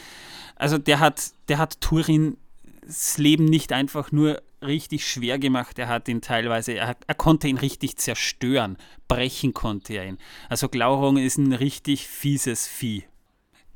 Also 0.55 0.79
der 0.79 1.01
hat, 1.01 1.33
der 1.49 1.59
hat 1.59 1.81
Turin 1.81 2.37
das 2.85 3.19
Leben 3.19 3.45
nicht 3.45 3.73
einfach 3.73 4.13
nur 4.13 4.43
richtig 4.61 5.07
schwer 5.07 5.39
gemacht, 5.39 5.79
er 5.79 5.89
hat 5.89 6.09
ihn 6.09 6.21
teilweise, 6.21 6.73
er, 6.73 6.97
er 7.07 7.15
konnte 7.15 7.49
ihn 7.49 7.59
richtig 7.59 7.97
zerstören, 7.97 8.77
brechen 9.09 9.55
konnte 9.55 9.95
er 9.95 10.07
ihn. 10.07 10.19
Also 10.49 10.69
Glaurung 10.69 11.17
ist 11.17 11.39
ein 11.39 11.53
richtig 11.53 12.07
fieses 12.07 12.67
Vieh. 12.67 13.05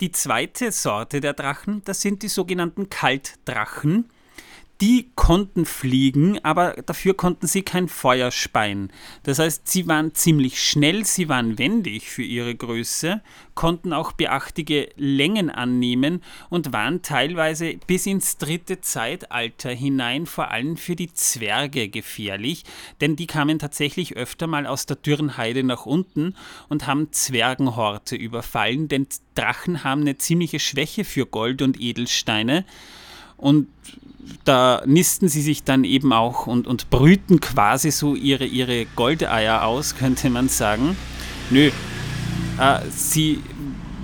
Die 0.01 0.11
zweite 0.13 0.73
Sorte 0.73 1.21
der 1.21 1.33
Drachen, 1.33 1.83
das 1.85 2.03
sind 2.03 2.23
die 2.23 2.29
sogenannten 2.29 2.91
Kaltdrachen 2.91 4.11
die 4.81 5.11
konnten 5.15 5.65
fliegen, 5.65 6.39
aber 6.45 6.75
dafür 6.85 7.15
konnten 7.15 7.47
sie 7.47 7.63
kein 7.63 7.89
Feuer 7.89 8.31
speien. 8.31 8.93
Das 9.23 9.39
heißt, 9.39 9.67
sie 9.67 9.87
waren 9.87 10.15
ziemlich 10.15 10.63
schnell, 10.63 11.05
sie 11.07 11.29
waren 11.29 11.59
wendig 11.59 12.11
für 12.11 12.23
ihre 12.23 12.55
Größe, 12.55 13.23
konnten 13.55 13.95
auch 13.95 14.13
beachtliche 14.13 14.91
Längen 14.97 15.49
annehmen 15.51 16.23
und 16.51 16.73
waren 16.75 17.01
teilweise 17.01 17.75
bis 17.87 18.07
ins 18.07 18.37
dritte 18.37 18.83
Zeitalter 18.83 19.71
hinein 19.71 20.27
vor 20.27 20.51
allem 20.51 20.77
für 20.77 20.95
die 20.95 21.13
Zwerge 21.13 21.89
gefährlich, 21.89 22.65
denn 23.01 23.17
die 23.17 23.27
kamen 23.27 23.59
tatsächlich 23.59 24.17
öfter 24.17 24.47
mal 24.47 24.67
aus 24.67 24.85
der 24.85 24.97
Dürrenheide 24.97 25.65
nach 25.65 25.87
unten 25.87 26.35
und 26.69 26.87
haben 26.87 27.13
Zwergenhorte 27.13 28.15
überfallen, 28.15 28.89
denn 28.89 29.07
Drachen 29.35 29.85
haben 29.85 30.03
eine 30.03 30.19
ziemliche 30.19 30.61
Schwäche 30.61 31.05
für 31.05 31.25
Gold 31.25 31.63
und 31.63 31.81
Edelsteine 31.81 32.65
und 33.37 33.69
da 34.45 34.83
nisten 34.87 35.29
sie 35.29 35.43
sich 35.43 35.65
dann 35.65 35.85
eben 35.85 36.13
auch 36.13 36.47
und, 36.47 36.67
und 36.67 36.91
brüten 36.91 37.41
quasi 37.41 37.91
so 37.91 38.15
ihre, 38.15 38.45
ihre 38.45 38.87
Goldeier 38.87 39.65
aus, 39.65 39.97
könnte 39.97 40.31
man 40.31 40.49
sagen. 40.49 40.97
Nö, 41.51 41.71
äh, 42.59 42.81
sie 42.91 43.43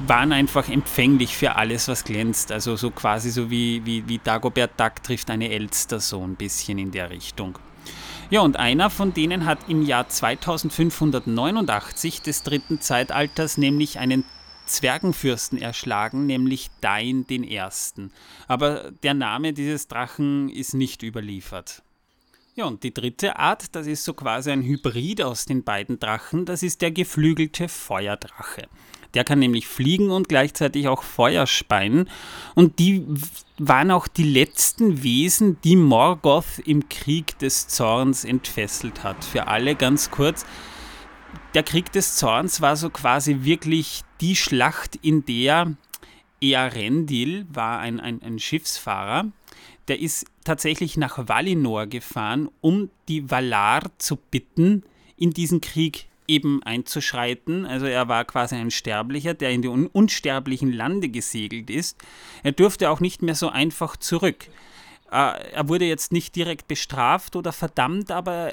waren 0.07 0.33
einfach 0.33 0.69
empfänglich 0.69 1.37
für 1.37 1.57
alles, 1.57 1.89
was 1.89 2.05
glänzt. 2.05 2.53
Also 2.53 2.77
so 2.77 2.91
quasi 2.91 3.31
so 3.31 3.51
wie, 3.51 3.85
wie, 3.85 4.09
wie 4.09 4.19
Dagobert 4.19 4.79
Duck 4.79 5.03
trifft 5.03 5.31
eine 5.31 5.51
Elster, 5.51 6.01
so 6.01 6.23
ein 6.23 6.37
bisschen 6.37 6.79
in 6.79 6.91
der 6.91 7.11
Richtung. 7.11 7.59
Ja, 8.31 8.41
und 8.41 8.57
einer 8.57 8.91
von 8.91 9.13
denen 9.13 9.45
hat 9.45 9.59
im 9.69 9.83
Jahr 9.83 10.09
2589 10.09 12.23
des 12.23 12.43
dritten 12.43 12.81
Zeitalters 12.81 13.59
nämlich 13.59 13.99
einen 13.99 14.25
Zwergenfürsten 14.67 15.59
erschlagen, 15.59 16.27
nämlich 16.27 16.71
Dain 16.81 17.27
den 17.27 17.45
Ersten. 17.45 18.13
Aber 18.49 18.93
der 19.03 19.15
Name 19.15 19.53
dieses 19.53 19.89
Drachen 19.89 20.49
ist 20.49 20.75
nicht 20.75 21.03
überliefert. 21.03 21.83
Ja, 22.55 22.67
und 22.67 22.83
die 22.83 22.93
dritte 22.93 23.39
Art, 23.39 23.75
das 23.75 23.87
ist 23.87 24.05
so 24.05 24.13
quasi 24.13 24.51
ein 24.51 24.63
Hybrid 24.63 25.23
aus 25.23 25.47
den 25.47 25.65
beiden 25.65 25.99
Drachen, 25.99 26.45
das 26.45 26.63
ist 26.63 26.83
der 26.83 26.91
geflügelte 26.91 27.69
Feuerdrache. 27.69 28.69
Der 29.15 29.25
kann 29.25 29.39
nämlich 29.39 29.67
fliegen 29.67 30.11
und 30.11 30.29
gleichzeitig 30.29 30.89
auch 30.89 31.03
Feuer 31.03 31.47
speien. 31.47 32.09
Und 32.55 32.79
die 32.79 33.05
waren 33.59 33.91
auch 33.91 34.07
die 34.07 34.25
letzten 34.25 35.03
Wesen, 35.03 35.59
die 35.65 35.77
Morgoth 35.77 36.59
im 36.65 36.89
Krieg 36.89 37.39
des 37.39 37.69
Zorns 37.69 38.25
entfesselt 38.25 39.05
hat. 39.05 39.25
Für 39.25 39.49
alle 39.49 39.75
ganz 39.75 40.11
kurz 40.11 40.47
der 41.55 41.63
Krieg 41.63 41.93
des 41.93 42.17
Zorns 42.17 42.61
war 42.61 42.77
so 42.77 42.91
quasi 42.91 43.39
wirklich 43.43 44.03
die 44.21 44.37
Schlacht, 44.37 44.97
in 44.97 45.25
der 45.25 45.75
Earendil 46.41 47.47
war 47.51 47.79
ein, 47.79 48.01
ein, 48.01 48.23
ein 48.23 48.39
Schiffsfahrer, 48.39 49.27
der 49.89 50.01
ist 50.01 50.27
tatsächlich 50.45 50.97
nach 50.97 51.29
Valinor 51.29 51.87
gefahren, 51.87 52.49
um 52.61 52.91
die 53.09 53.31
Valar 53.31 53.83
zu 53.99 54.17
bitten, 54.17 54.83
in 55.17 55.31
diesen 55.31 55.61
Krieg 55.61 56.07
eben 56.27 56.63
einzuschreiten. 56.63 57.67
Also 57.67 57.87
er 57.87 58.09
war 58.09 58.25
quasi 58.25 58.55
ein 58.55 58.71
Sterblicher, 58.71 59.35
der 59.35 59.51
in 59.51 59.63
die 59.63 59.69
un 59.69 59.87
unsterblichen 59.87 60.73
Lande 60.73 61.09
gesegelt 61.09 61.69
ist. 61.69 61.99
Er 62.43 62.53
durfte 62.53 62.91
auch 62.91 63.01
nicht 63.01 63.23
mehr 63.23 63.35
so 63.35 63.49
einfach 63.49 63.97
zurück. 63.97 64.49
Äh, 65.11 65.53
er 65.53 65.69
wurde 65.69 65.85
jetzt 65.85 66.13
nicht 66.13 66.35
direkt 66.35 66.69
bestraft 66.69 67.37
oder 67.37 67.53
verdammt, 67.53 68.11
aber 68.11 68.53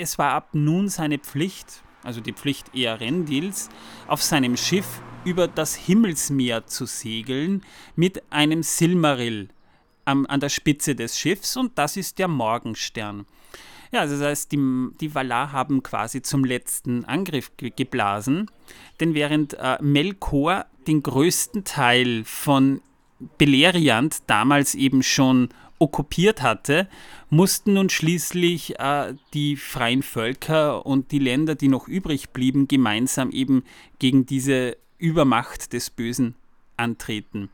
es 0.00 0.18
war 0.18 0.32
ab 0.32 0.50
nun 0.52 0.88
seine 0.88 1.18
Pflicht, 1.18 1.82
also 2.06 2.20
die 2.20 2.32
Pflicht 2.32 2.74
Earendils, 2.74 3.68
auf 4.06 4.22
seinem 4.22 4.56
Schiff 4.56 5.02
über 5.24 5.48
das 5.48 5.74
Himmelsmeer 5.74 6.66
zu 6.66 6.86
segeln 6.86 7.62
mit 7.96 8.22
einem 8.30 8.62
Silmaril 8.62 9.48
am, 10.04 10.24
an 10.26 10.40
der 10.40 10.48
Spitze 10.48 10.94
des 10.94 11.18
Schiffs 11.18 11.56
und 11.56 11.76
das 11.76 11.96
ist 11.96 12.18
der 12.18 12.28
Morgenstern. 12.28 13.26
Ja, 13.92 14.00
also 14.00 14.18
das 14.18 14.24
heißt, 14.24 14.52
die, 14.52 14.88
die 15.00 15.14
Valar 15.14 15.52
haben 15.52 15.82
quasi 15.82 16.22
zum 16.22 16.44
letzten 16.44 17.04
Angriff 17.04 17.50
geblasen, 17.56 18.50
denn 19.00 19.14
während 19.14 19.54
äh, 19.54 19.78
Melkor 19.80 20.66
den 20.86 21.02
größten 21.02 21.64
Teil 21.64 22.22
von 22.24 22.80
Beleriand 23.38 24.18
damals 24.28 24.74
eben 24.74 25.02
schon 25.02 25.48
okkupiert 25.78 26.42
hatte, 26.42 26.88
mussten 27.30 27.74
nun 27.74 27.90
schließlich 27.90 28.78
äh, 28.78 29.14
die 29.34 29.56
freien 29.56 30.02
Völker 30.02 30.86
und 30.86 31.12
die 31.12 31.18
Länder, 31.18 31.54
die 31.54 31.68
noch 31.68 31.88
übrig 31.88 32.30
blieben, 32.30 32.68
gemeinsam 32.68 33.30
eben 33.30 33.64
gegen 33.98 34.26
diese 34.26 34.76
Übermacht 34.98 35.72
des 35.72 35.90
Bösen 35.90 36.34
antreten. 36.76 37.50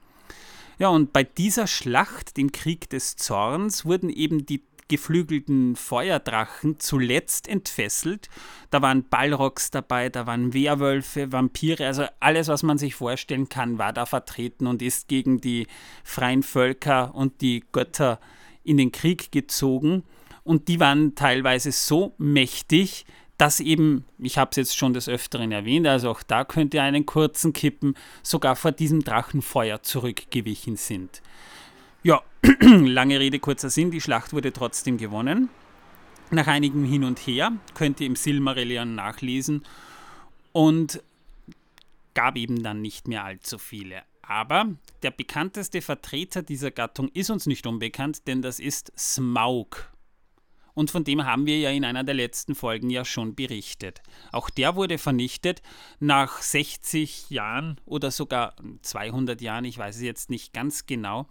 Ja, 0.79 0.89
und 0.89 1.13
bei 1.13 1.23
dieser 1.23 1.67
Schlacht, 1.67 2.37
dem 2.37 2.51
Krieg 2.51 2.91
des 2.91 3.17
Zorns, 3.17 3.85
wurden 3.85 4.11
eben 4.11 4.47
die 4.47 4.63
geflügelten 4.89 5.77
Feuerdrachen 5.77 6.79
zuletzt 6.79 7.49
entfesselt. 7.49 8.29
Da 8.71 8.83
waren 8.83 9.09
Ballrocks 9.09 9.71
dabei, 9.71 10.09
da 10.09 10.27
waren 10.27 10.55
Werwölfe, 10.55 11.33
Vampire, 11.33 11.87
also 11.87 12.05
alles, 12.21 12.49
was 12.49 12.63
man 12.63 12.79
sich 12.79 12.95
vorstellen 12.95 13.49
kann, 13.49 13.79
war 13.79 13.93
da 13.93 14.07
vertreten 14.07 14.67
und 14.67 14.83
ist 14.83 15.09
gegen 15.09 15.41
die 15.41 15.67
freien 16.05 16.43
Völker 16.43 17.15
und 17.15 17.41
die 17.41 17.65
Götter 17.73 18.21
in 18.65 18.77
den 18.77 18.93
Krieg 18.93 19.33
gezogen. 19.33 20.05
Und 20.45 20.69
die 20.69 20.81
waren 20.81 21.15
teilweise 21.15 21.73
so 21.73 22.15
mächtig, 22.19 23.07
dass 23.39 23.61
eben, 23.61 24.05
ich 24.19 24.39
habe 24.39 24.51
es 24.53 24.57
jetzt 24.57 24.77
schon 24.77 24.95
des 24.95 25.09
Öfteren 25.09 25.51
erwähnt, 25.51 25.87
also 25.87 26.11
auch 26.11 26.23
da 26.23 26.45
könnt 26.45 26.75
ihr 26.75 26.83
einen 26.83 27.07
kurzen 27.07 27.53
Kippen, 27.53 27.95
sogar 28.23 28.55
vor 28.55 28.71
diesem 28.71 29.03
Drachenfeuer 29.03 29.83
zurückgewichen 29.83 30.77
sind. 30.77 31.23
Ja, 32.05 32.23
lange 32.61 33.21
Rede, 33.21 33.39
kurzer 33.39 33.71
Sinn, 33.71 33.93
die 33.93 34.01
Schlacht 34.01 34.33
wurde 34.33 34.53
trotzdem 34.53 34.99
gewonnen. 34.99 35.49
Nach 36.31 36.49
einigem 36.49 36.85
Hin 36.85 37.05
und 37.05 37.21
Her 37.21 37.53
könnt 37.75 38.01
ihr 38.01 38.09
im 38.09 38.17
Silmarillion 38.17 38.97
nachlesen 38.97 39.65
und 40.51 41.01
gab 42.15 42.37
eben 42.37 42.63
dann 42.65 42.83
nicht 42.83 43.07
mehr 43.07 43.25
allzu 43.25 43.59
viele. 43.59 44.03
Aber 44.23 44.71
der 45.03 45.13
bekannteste 45.13 45.81
Vertreter 45.81 46.43
dieser 46.43 46.73
Gattung 46.73 47.09
ist 47.15 47.31
uns 47.31 47.47
nicht 47.47 47.67
unbekannt, 47.67 48.27
denn 48.27 48.43
das 48.43 48.59
ist 48.59 48.93
Smaug. 48.99 49.92
Und 50.75 50.91
von 50.91 51.05
dem 51.05 51.25
haben 51.25 51.47
wir 51.47 51.59
ja 51.59 51.71
in 51.71 51.85
einer 51.85 52.05
der 52.05 52.15
letzten 52.15 52.55
Folgen 52.55 52.91
ja 52.91 53.05
schon 53.05 53.35
berichtet. 53.35 54.03
Auch 54.31 54.49
der 54.49 54.75
wurde 54.75 54.99
vernichtet 54.99 55.63
nach 56.01 56.41
60 56.41 57.31
Jahren 57.31 57.79
oder 57.85 58.11
sogar 58.11 58.55
200 58.83 59.41
Jahren, 59.41 59.65
ich 59.65 59.79
weiß 59.79 59.97
es 59.97 60.03
jetzt 60.03 60.31
nicht 60.31 60.53
ganz 60.55 60.87
genau, 60.87 61.27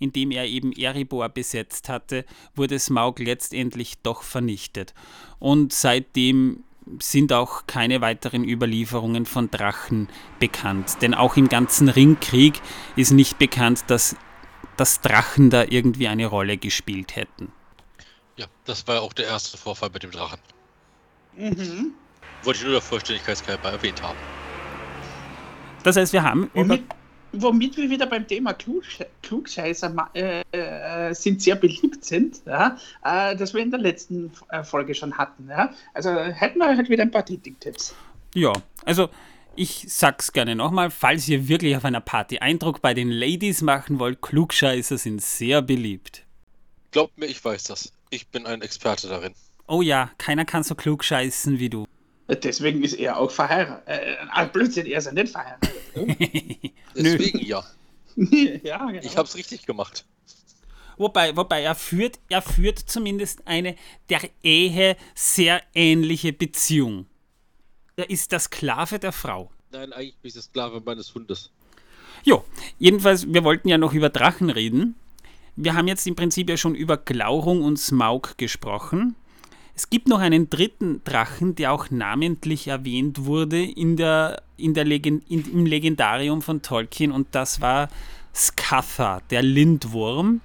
indem 0.00 0.30
er 0.30 0.46
eben 0.46 0.72
Erebor 0.72 1.28
besetzt 1.28 1.88
hatte, 1.88 2.24
wurde 2.54 2.78
Smaug 2.78 3.18
letztendlich 3.18 3.98
doch 4.02 4.22
vernichtet. 4.22 4.94
Und 5.38 5.72
seitdem 5.72 6.64
sind 7.00 7.32
auch 7.32 7.66
keine 7.66 8.00
weiteren 8.00 8.44
Überlieferungen 8.44 9.26
von 9.26 9.50
Drachen 9.50 10.08
bekannt. 10.38 10.98
Denn 11.02 11.14
auch 11.14 11.36
im 11.36 11.48
ganzen 11.48 11.88
Ringkrieg 11.88 12.60
ist 12.94 13.12
nicht 13.12 13.38
bekannt, 13.38 13.84
dass, 13.88 14.16
dass 14.76 15.00
Drachen 15.00 15.50
da 15.50 15.64
irgendwie 15.68 16.08
eine 16.08 16.26
Rolle 16.26 16.56
gespielt 16.56 17.16
hätten. 17.16 17.52
Ja, 18.36 18.46
das 18.64 18.86
war 18.86 19.02
auch 19.02 19.12
der 19.12 19.26
erste 19.26 19.56
Vorfall 19.56 19.90
mit 19.92 20.02
dem 20.02 20.10
Drachen. 20.10 20.40
Mhm. 21.36 21.94
Wollte 22.42 22.58
ich 22.58 22.64
nur 22.64 22.72
der 22.72 22.82
Vollständigkeit 22.82 23.62
mal 23.62 23.72
erwähnt 23.72 24.02
haben. 24.02 24.18
Das 25.82 25.96
heißt, 25.96 26.12
wir 26.12 26.22
haben 26.22 26.50
womit, 26.52 26.82
womit 27.32 27.76
wir 27.76 27.88
wieder 27.88 28.06
beim 28.06 28.26
Thema 28.26 28.54
Klugscheißer 29.22 30.10
äh, 30.14 30.42
äh, 30.52 31.14
sind, 31.14 31.42
sehr 31.42 31.56
beliebt 31.56 32.04
sind, 32.04 32.42
ja, 32.44 32.76
äh, 33.04 33.36
das 33.36 33.54
wir 33.54 33.62
in 33.62 33.70
der 33.70 33.80
letzten 33.80 34.32
äh, 34.50 34.64
Folge 34.64 34.94
schon 34.94 35.16
hatten. 35.16 35.48
Ja. 35.48 35.72
Also 35.94 36.10
hätten 36.10 36.58
wir 36.58 36.76
halt 36.76 36.88
wieder 36.88 37.02
ein 37.02 37.10
paar 37.10 37.22
Dating-Tipps. 37.22 37.94
Ja, 38.34 38.52
also 38.84 39.08
ich 39.54 39.86
sag's 39.88 40.32
gerne 40.32 40.54
nochmal, 40.54 40.90
falls 40.90 41.26
ihr 41.28 41.48
wirklich 41.48 41.76
auf 41.76 41.84
einer 41.84 42.00
Party 42.00 42.38
Eindruck 42.38 42.82
bei 42.82 42.92
den 42.92 43.10
Ladies 43.10 43.62
machen 43.62 43.98
wollt, 43.98 44.20
Klugscheißer 44.20 44.98
sind 44.98 45.22
sehr 45.22 45.62
beliebt. 45.62 46.24
Glaubt 46.90 47.16
mir, 47.18 47.26
ich 47.26 47.42
weiß 47.44 47.64
das. 47.64 47.92
Ich 48.10 48.28
bin 48.28 48.46
ein 48.46 48.62
Experte 48.62 49.08
darin. 49.08 49.34
Oh 49.66 49.82
ja, 49.82 50.10
keiner 50.18 50.44
kann 50.44 50.62
so 50.62 50.74
klug 50.74 51.04
scheißen 51.04 51.58
wie 51.58 51.68
du. 51.68 51.86
Deswegen 52.28 52.82
ist 52.82 52.94
er 52.94 53.18
auch 53.18 53.30
verheiratet. 53.30 53.86
Äh, 53.86 54.16
ah, 54.30 54.44
Blödsinn, 54.44 54.86
er 54.86 54.98
ist 54.98 55.06
ja 55.06 55.12
nicht 55.12 55.32
verheiratet. 55.32 55.70
Deswegen 56.96 57.44
ja. 57.44 57.64
ja 58.16 58.86
genau. 58.86 59.02
Ich 59.02 59.16
hab's 59.16 59.36
richtig 59.36 59.66
gemacht. 59.66 60.04
Wobei, 60.96 61.36
wobei 61.36 61.62
er 61.62 61.74
führt, 61.74 62.18
er 62.30 62.42
führt 62.42 62.78
zumindest 62.78 63.46
eine 63.46 63.76
der 64.08 64.22
Ehe 64.42 64.96
sehr 65.14 65.62
ähnliche 65.74 66.32
Beziehung. 66.32 67.06
Er 67.96 68.08
ist 68.08 68.32
der 68.32 68.40
Sklave 68.40 68.98
der 68.98 69.12
Frau. 69.12 69.50
Nein, 69.72 69.92
eigentlich 69.92 70.16
bin 70.18 70.28
ich 70.28 70.34
der 70.34 70.42
Sklave 70.42 70.80
meines 70.84 71.14
Hundes. 71.14 71.50
Jo, 72.24 72.44
jedenfalls, 72.78 73.32
wir 73.32 73.44
wollten 73.44 73.68
ja 73.68 73.78
noch 73.78 73.92
über 73.92 74.08
Drachen 74.08 74.50
reden. 74.50 74.96
Wir 75.56 75.74
haben 75.74 75.88
jetzt 75.88 76.06
im 76.06 76.14
Prinzip 76.14 76.50
ja 76.50 76.58
schon 76.58 76.74
über 76.74 76.98
Glaurung 76.98 77.62
und 77.62 77.78
Smaug 77.78 78.36
gesprochen. 78.36 79.16
Es 79.74 79.88
gibt 79.88 80.06
noch 80.06 80.20
einen 80.20 80.50
dritten 80.50 81.02
Drachen, 81.04 81.54
der 81.54 81.72
auch 81.72 81.90
namentlich 81.90 82.68
erwähnt 82.68 83.24
wurde 83.24 83.62
in 83.62 83.96
der, 83.96 84.42
in 84.58 84.74
der 84.74 84.84
Legend, 84.84 85.24
in, 85.30 85.50
im 85.50 85.64
Legendarium 85.64 86.42
von 86.42 86.60
Tolkien 86.60 87.10
und 87.10 87.28
das 87.32 87.62
war 87.62 87.88
Skatha, 88.34 89.22
der 89.30 89.42
Lindwurm. 89.42 90.42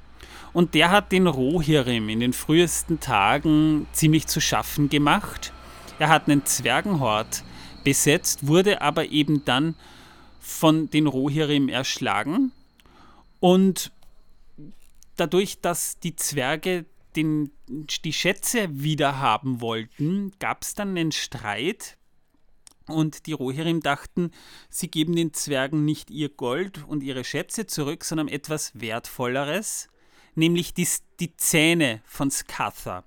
Und 0.53 0.73
der 0.75 0.91
hat 0.91 1.11
den 1.11 1.27
Rohirrim 1.27 2.07
in 2.07 2.21
den 2.21 2.33
frühesten 2.33 3.01
Tagen 3.01 3.87
ziemlich 3.91 4.27
zu 4.27 4.39
schaffen 4.39 4.89
gemacht. 4.89 5.51
Er 5.99 6.07
hat 6.07 6.27
einen 6.27 6.45
Zwergenhort 6.45 7.43
besetzt, 7.83 8.47
wurde 8.47 8.81
aber 8.81 9.09
eben 9.09 9.43
dann 9.43 9.75
von 10.39 10.89
den 10.89 11.07
Rohirrim 11.07 11.67
erschlagen 11.67 12.51
und 13.39 13.91
dadurch, 15.15 15.61
dass 15.61 15.99
die 15.99 16.15
Zwerge 16.15 16.85
den, 17.15 17.51
die 17.67 18.13
Schätze 18.13 18.67
wieder 18.71 19.19
haben 19.19 19.61
wollten, 19.61 20.31
gab 20.39 20.63
es 20.63 20.73
dann 20.73 20.89
einen 20.89 21.11
Streit. 21.11 21.97
Und 22.87 23.25
die 23.25 23.33
Rohirrim 23.33 23.79
dachten, 23.79 24.31
sie 24.69 24.89
geben 24.89 25.15
den 25.15 25.33
Zwergen 25.33 25.85
nicht 25.85 26.09
ihr 26.09 26.29
Gold 26.29 26.83
und 26.85 27.03
ihre 27.03 27.23
Schätze 27.23 27.67
zurück, 27.67 28.03
sondern 28.03 28.27
etwas 28.27 28.71
Wertvolleres, 28.73 29.87
nämlich 30.35 30.73
die, 30.73 30.87
die 31.19 31.35
Zähne 31.37 32.01
von 32.05 32.31
Skatha. 32.31 33.05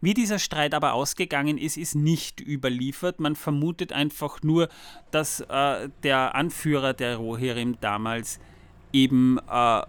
Wie 0.00 0.12
dieser 0.12 0.38
Streit 0.38 0.74
aber 0.74 0.92
ausgegangen 0.92 1.56
ist, 1.56 1.78
ist 1.78 1.94
nicht 1.94 2.40
überliefert. 2.40 3.20
Man 3.20 3.36
vermutet 3.36 3.92
einfach 3.92 4.42
nur, 4.42 4.68
dass 5.10 5.40
äh, 5.40 5.88
der 6.02 6.34
Anführer 6.34 6.92
der 6.92 7.16
Rohirrim 7.16 7.78
damals 7.80 8.38
eben 8.92 9.38
äh, 9.48 9.82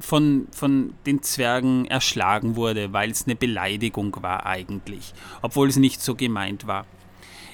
von, 0.00 0.48
von 0.52 0.94
den 1.06 1.22
Zwergen 1.22 1.86
erschlagen 1.86 2.56
wurde, 2.56 2.92
weil 2.92 3.10
es 3.10 3.24
eine 3.26 3.36
Beleidigung 3.36 4.16
war 4.22 4.46
eigentlich, 4.46 5.12
obwohl 5.42 5.68
es 5.68 5.76
nicht 5.76 6.00
so 6.00 6.14
gemeint 6.14 6.66
war. 6.66 6.86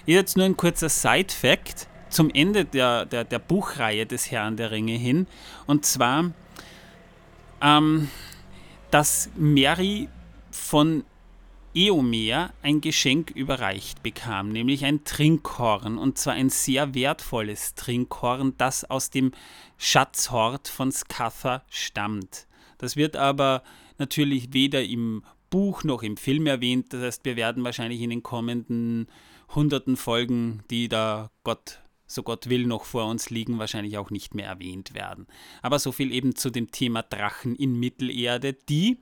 Jetzt 0.07 0.37
nur 0.37 0.47
ein 0.47 0.57
kurzer 0.57 0.89
Side-Fact 0.89 1.89
zum 2.11 2.31
Ende 2.31 2.65
der, 2.65 3.07
der, 3.07 3.25
der 3.25 3.39
Buchreihe 3.39 4.07
des 4.07 4.31
Herrn 4.31 4.57
der 4.57 4.71
Ringe 4.71 4.97
hin, 4.97 5.27
und 5.67 5.85
zwar, 5.85 6.31
ähm, 7.61 8.09
dass 8.91 9.31
Mary 9.37 10.09
von 10.51 11.05
Eomer 11.75 12.53
ein 12.63 12.81
Geschenk 12.81 13.31
überreicht 13.31 14.03
bekam, 14.03 14.51
nämlich 14.51 14.85
ein 14.85 15.03
Trinkhorn, 15.03 15.99
und 15.99 16.19
zwar 16.19 16.35
ein 16.35 16.49
sehr 16.49 16.95
wertvolles 16.95 17.75
Trinkhorn, 17.75 18.55
das 18.59 18.85
aus 18.85 19.11
dem 19.11 19.33
Schatzhort 19.77 20.69
von 20.69 20.93
Scatha 20.93 21.65
stammt. 21.69 22.47
Das 22.79 22.95
wird 22.95 23.17
aber 23.17 23.65
natürlich 23.99 24.53
weder 24.53 24.85
im 24.85 25.25
Buch 25.51 25.83
noch 25.83 26.05
im 26.05 26.17
Film 26.17 26.47
erwähnt, 26.47 26.93
das 26.93 27.03
heißt, 27.03 27.25
wir 27.25 27.35
werden 27.35 27.65
wahrscheinlich 27.65 28.01
in 28.01 28.11
den 28.11 28.23
kommenden 28.23 29.09
hunderten 29.55 29.97
Folgen, 29.97 30.63
die 30.71 30.89
da 30.89 31.31
Gott 31.43 31.81
so 32.07 32.23
Gott 32.23 32.49
will, 32.49 32.67
noch 32.67 32.85
vor 32.85 33.07
uns 33.07 33.31
liegen, 33.31 33.59
wahrscheinlich 33.59 33.99
auch 33.99 34.11
nicht 34.11 34.35
mehr 34.35 34.47
erwähnt 34.47 34.95
werden. 34.95 35.27
Aber 35.63 35.79
so 35.79 35.91
viel 35.91 36.13
eben 36.13 36.37
zu 36.37 36.51
dem 36.51 36.71
Thema 36.71 37.03
Drachen 37.03 37.57
in 37.57 37.81
Mittelerde, 37.81 38.53
die 38.53 38.99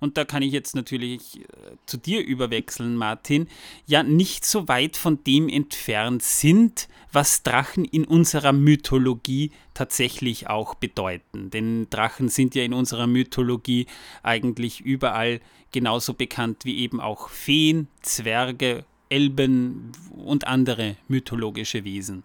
und 0.00 0.16
da 0.16 0.24
kann 0.24 0.42
ich 0.42 0.52
jetzt 0.52 0.74
natürlich 0.74 1.40
äh, 1.40 1.46
zu 1.86 1.96
dir 1.96 2.24
überwechseln, 2.24 2.96
Martin, 2.96 3.48
ja 3.86 4.02
nicht 4.02 4.44
so 4.44 4.68
weit 4.68 4.96
von 4.96 5.22
dem 5.24 5.48
entfernt 5.48 6.22
sind, 6.22 6.88
was 7.12 7.42
Drachen 7.42 7.84
in 7.84 8.04
unserer 8.04 8.52
Mythologie 8.52 9.50
tatsächlich 9.74 10.48
auch 10.48 10.74
bedeuten. 10.74 11.50
Denn 11.50 11.88
Drachen 11.90 12.28
sind 12.28 12.54
ja 12.54 12.62
in 12.62 12.74
unserer 12.74 13.06
Mythologie 13.06 13.86
eigentlich 14.22 14.80
überall 14.80 15.40
genauso 15.72 16.14
bekannt 16.14 16.64
wie 16.64 16.78
eben 16.78 17.00
auch 17.00 17.28
Feen, 17.28 17.88
Zwerge, 18.02 18.84
Elben 19.08 19.92
und 20.16 20.46
andere 20.46 20.96
mythologische 21.08 21.84
Wesen. 21.84 22.24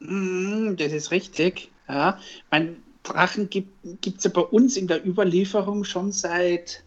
Mm, 0.00 0.76
das 0.76 0.92
ist 0.92 1.10
richtig. 1.10 1.70
Ja, 1.88 2.18
mein, 2.50 2.76
Drachen 3.02 3.48
gibt 3.50 4.18
es 4.18 4.24
ja 4.24 4.30
bei 4.30 4.42
uns 4.42 4.76
in 4.76 4.86
der 4.86 5.04
Überlieferung 5.06 5.84
schon 5.84 6.12
seit 6.12 6.82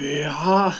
ja 0.00 0.74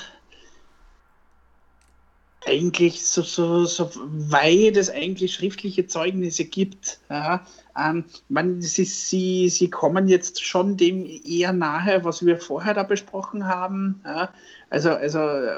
eigentlich 2.48 3.04
so, 3.04 3.22
so, 3.22 3.64
so 3.66 3.90
weit 3.94 4.76
es 4.76 4.90
eigentlich 4.90 5.34
schriftliche 5.34 5.86
Zeugnisse 5.86 6.44
gibt. 6.44 6.98
Ja, 7.10 7.46
ähm, 7.78 8.04
man, 8.28 8.62
sie, 8.62 8.84
sie, 8.84 9.48
sie 9.48 9.70
kommen 9.70 10.08
jetzt 10.08 10.42
schon 10.44 10.76
dem 10.76 11.06
eher 11.06 11.52
nahe, 11.52 12.04
was 12.04 12.24
wir 12.24 12.38
vorher 12.38 12.74
da 12.74 12.82
besprochen 12.82 13.46
haben. 13.46 14.00
Ja, 14.04 14.32
also, 14.70 14.90
also 14.90 15.18
äh, 15.18 15.56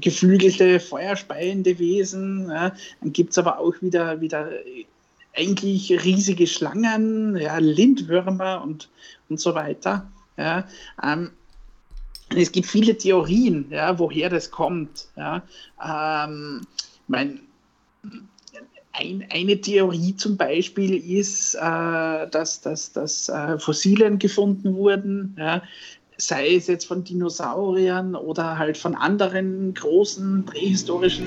geflügelte, 0.00 0.80
feuerspeiende 0.80 1.78
Wesen. 1.78 2.48
Ja, 2.48 2.72
dann 3.00 3.12
gibt 3.12 3.30
es 3.30 3.38
aber 3.38 3.58
auch 3.58 3.74
wieder, 3.80 4.20
wieder 4.20 4.50
eigentlich 5.36 5.90
riesige 6.04 6.46
Schlangen, 6.46 7.36
ja, 7.36 7.58
Lindwürmer 7.58 8.62
und, 8.62 8.88
und 9.28 9.40
so 9.40 9.54
weiter. 9.54 10.10
Ja, 10.36 10.64
ähm, 11.02 11.30
es 12.34 12.52
gibt 12.52 12.66
viele 12.66 12.96
Theorien, 12.96 13.66
ja, 13.70 13.98
woher 13.98 14.30
das 14.30 14.50
kommt. 14.50 15.08
Ja. 15.16 15.42
Ähm, 15.84 16.62
mein, 17.08 17.40
ein, 18.92 19.26
eine 19.30 19.60
Theorie 19.60 20.16
zum 20.16 20.36
Beispiel 20.36 20.94
ist, 20.96 21.54
äh, 21.54 21.58
dass, 22.30 22.60
dass, 22.60 22.92
dass 22.92 23.28
äh, 23.28 23.58
Fossilien 23.58 24.18
gefunden 24.18 24.74
wurden, 24.74 25.36
ja, 25.38 25.62
sei 26.16 26.54
es 26.54 26.66
jetzt 26.66 26.86
von 26.86 27.04
Dinosauriern 27.04 28.14
oder 28.14 28.58
halt 28.58 28.76
von 28.76 28.94
anderen 28.94 29.72
großen 29.74 30.44
prähistorischen. 30.44 31.26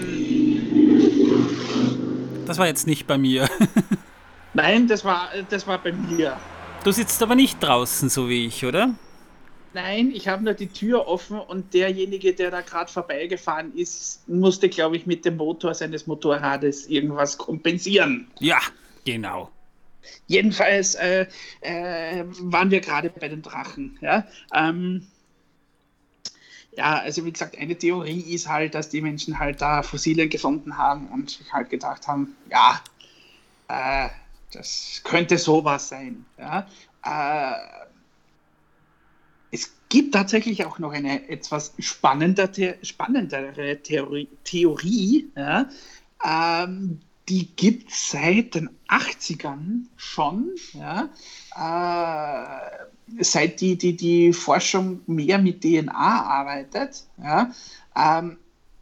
Das 2.45 2.57
war 2.57 2.67
jetzt 2.67 2.87
nicht 2.87 3.07
bei 3.07 3.17
mir. 3.17 3.49
Nein, 4.53 4.87
das 4.87 5.03
war, 5.03 5.29
das 5.49 5.65
war 5.67 5.77
bei 5.79 5.91
mir. 5.91 6.37
Du 6.83 6.91
sitzt 6.91 7.21
aber 7.23 7.35
nicht 7.35 7.61
draußen, 7.63 8.09
so 8.09 8.29
wie 8.29 8.45
ich, 8.45 8.65
oder? 8.65 8.93
Nein, 9.73 10.11
ich 10.13 10.27
habe 10.27 10.43
nur 10.43 10.53
die 10.53 10.67
Tür 10.67 11.07
offen 11.07 11.39
und 11.39 11.73
derjenige, 11.73 12.33
der 12.33 12.51
da 12.51 12.61
gerade 12.61 12.91
vorbeigefahren 12.91 13.73
ist, 13.75 14.27
musste, 14.27 14.69
glaube 14.69 14.97
ich, 14.97 15.07
mit 15.07 15.25
dem 15.25 15.37
Motor 15.37 15.73
seines 15.73 16.05
Motorrades 16.05 16.85
irgendwas 16.87 17.37
kompensieren. 17.37 18.27
Ja, 18.39 18.59
genau. 19.03 19.49
Jedenfalls 20.27 20.95
äh, 20.95 21.25
äh, 21.61 22.23
waren 22.41 22.69
wir 22.69 22.81
gerade 22.81 23.09
bei 23.09 23.27
den 23.27 23.41
Drachen. 23.41 23.97
Ja? 24.01 24.27
Ähm, 24.53 25.07
ja, 26.75 26.99
also 26.99 27.25
wie 27.25 27.31
gesagt, 27.31 27.57
eine 27.57 27.77
Theorie 27.77 28.33
ist 28.33 28.47
halt, 28.47 28.75
dass 28.75 28.89
die 28.89 29.01
Menschen 29.01 29.37
halt 29.39 29.61
da 29.61 29.83
Fossilien 29.83 30.29
gefunden 30.29 30.77
haben 30.77 31.07
und 31.07 31.29
sich 31.29 31.51
halt 31.53 31.69
gedacht 31.69 32.07
haben, 32.07 32.35
ja, 32.49 32.81
äh, 33.67 34.09
das 34.51 35.01
könnte 35.03 35.37
sowas 35.37 35.89
sein. 35.89 36.25
Ja? 36.37 36.67
Äh, 37.05 37.83
es 39.51 39.71
gibt 39.89 40.13
tatsächlich 40.13 40.65
auch 40.65 40.79
noch 40.79 40.93
eine 40.93 41.29
etwas 41.29 41.73
spannendere, 41.79 42.77
spannendere 42.81 43.77
Theorie, 43.81 44.29
Theorie 44.43 45.29
ja, 45.35 45.69
ähm, 46.23 47.01
die 47.29 47.47
gibt 47.55 47.89
es 47.89 48.11
seit 48.11 48.55
den 48.55 48.69
80ern 48.89 49.85
schon, 49.95 50.51
ja, 50.73 51.09
äh, 51.55 53.23
seit 53.23 53.61
die, 53.61 53.77
die, 53.77 53.95
die 53.95 54.33
Forschung 54.33 55.01
mehr 55.07 55.37
mit 55.39 55.61
DNA 55.61 55.93
arbeitet. 55.93 57.05
Ja, 57.21 57.51
ähm, 57.95 58.37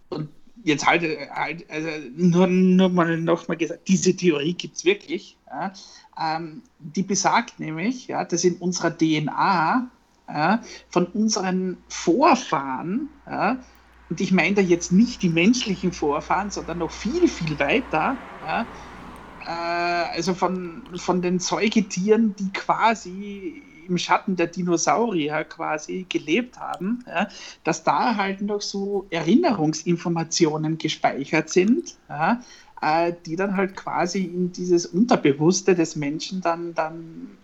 und 0.09 0.29
jetzt 0.63 0.85
halt, 0.85 1.03
halt 1.31 1.69
also 1.69 1.89
nur, 2.15 2.47
nur 2.47 2.89
mal 2.89 3.17
nochmal 3.19 3.57
gesagt, 3.57 3.87
diese 3.87 4.15
Theorie 4.15 4.53
gibt 4.53 4.77
es 4.77 4.85
wirklich. 4.85 5.37
Ja, 5.47 5.73
ähm, 6.19 6.63
die 6.79 7.03
besagt 7.03 7.59
nämlich, 7.59 8.07
ja, 8.07 8.25
dass 8.25 8.43
in 8.43 8.55
unserer 8.57 8.97
DNA 8.97 9.89
ja, 10.27 10.63
von 10.89 11.05
unseren 11.07 11.77
Vorfahren, 11.89 13.09
ja, 13.25 13.59
und 14.11 14.19
ich 14.19 14.33
meine 14.33 14.55
da 14.55 14.61
jetzt 14.61 14.91
nicht 14.91 15.21
die 15.21 15.29
menschlichen 15.29 15.93
Vorfahren, 15.93 16.49
sondern 16.49 16.79
noch 16.79 16.91
viel, 16.91 17.29
viel 17.29 17.57
weiter, 17.59 18.21
ja, 18.41 18.67
äh, 19.45 20.15
also 20.17 20.33
von, 20.33 20.83
von 20.97 21.21
den 21.21 21.39
Säugetieren, 21.39 22.35
die 22.35 22.51
quasi 22.51 23.63
im 23.87 23.97
Schatten 23.97 24.35
der 24.35 24.47
Dinosaurier 24.47 25.45
quasi 25.45 26.05
gelebt 26.09 26.59
haben, 26.59 27.05
ja, 27.07 27.29
dass 27.63 27.85
da 27.85 28.17
halt 28.17 28.41
noch 28.41 28.59
so 28.59 29.07
Erinnerungsinformationen 29.11 30.77
gespeichert 30.77 31.49
sind, 31.49 31.95
ja, 32.09 32.41
äh, 32.81 33.13
die 33.25 33.37
dann 33.37 33.55
halt 33.55 33.77
quasi 33.77 34.25
in 34.25 34.51
dieses 34.51 34.87
Unterbewusste 34.87 35.73
des 35.73 35.95
Menschen 35.95 36.41
dann, 36.41 36.73
dann 36.73 37.37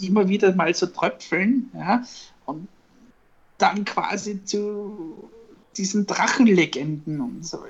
immer 0.00 0.28
wieder 0.28 0.54
mal 0.54 0.72
so 0.72 0.86
tröpfeln, 0.86 1.72
ja, 1.74 2.04
und 2.46 2.68
dann 3.58 3.84
quasi 3.84 4.44
zu 4.44 5.31
diesen 5.76 6.06
Drachenlegenden 6.06 7.20
und 7.20 7.46
so 7.46 7.64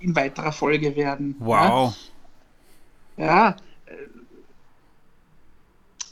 in 0.00 0.14
weiterer 0.14 0.52
Folge 0.52 0.94
werden. 0.96 1.34
Wow. 1.38 1.96
Ja, 3.16 3.24
ja 3.24 3.56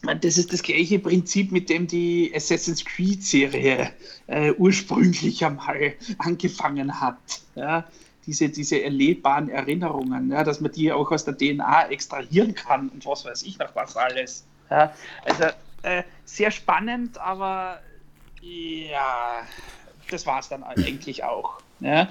äh, 0.04 0.16
das 0.20 0.38
ist 0.38 0.52
das 0.52 0.62
gleiche 0.62 0.98
Prinzip, 0.98 1.52
mit 1.52 1.68
dem 1.68 1.86
die 1.86 2.32
Assassin's 2.34 2.84
Creed-Serie 2.84 3.92
äh, 4.26 4.52
ursprünglich 4.52 5.44
einmal 5.44 5.94
angefangen 6.18 7.00
hat. 7.00 7.18
Ja, 7.54 7.86
diese, 8.26 8.48
diese 8.48 8.82
erlebbaren 8.82 9.48
Erinnerungen, 9.48 10.30
ja, 10.32 10.42
dass 10.42 10.60
man 10.60 10.72
die 10.72 10.92
auch 10.92 11.10
aus 11.12 11.24
der 11.24 11.36
DNA 11.36 11.88
extrahieren 11.90 12.54
kann 12.54 12.88
und 12.88 13.06
was 13.06 13.24
weiß 13.24 13.42
ich 13.44 13.58
noch 13.58 13.74
was 13.74 13.96
alles. 13.96 14.44
Ja, 14.68 14.92
also 15.24 15.44
äh, 15.82 16.02
sehr 16.24 16.50
spannend, 16.50 17.18
aber 17.18 17.80
ja, 18.40 19.46
das 20.10 20.26
war 20.26 20.40
es 20.40 20.48
dann 20.48 20.62
eigentlich 20.62 21.24
auch. 21.24 21.58
Ja. 21.80 22.08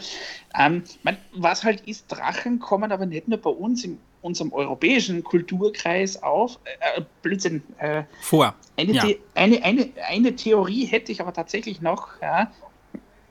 Ähm, 0.58 0.84
man, 1.04 1.18
was 1.34 1.64
halt 1.64 1.82
ist, 1.82 2.12
Drachen 2.12 2.60
kommen 2.60 2.92
aber 2.92 3.06
nicht 3.06 3.28
nur 3.28 3.40
bei 3.40 3.50
uns 3.50 3.84
in 3.84 4.00
unserem 4.22 4.54
europäischen 4.54 5.24
Kulturkreis 5.24 6.22
auf, 6.22 6.60
äh, 6.66 7.00
äh 7.00 7.04
Blödsinn, 7.22 7.64
äh, 7.78 8.04
vor. 8.22 8.56
Eine, 8.78 8.92
ja. 8.92 9.04
eine, 9.36 9.64
eine, 9.64 9.90
eine 10.08 10.36
Theorie 10.36 10.86
hätte 10.86 11.12
ich 11.12 11.22
aber 11.22 11.34
tatsächlich 11.34 11.82
noch. 11.82 12.22
Ja. 12.22 12.52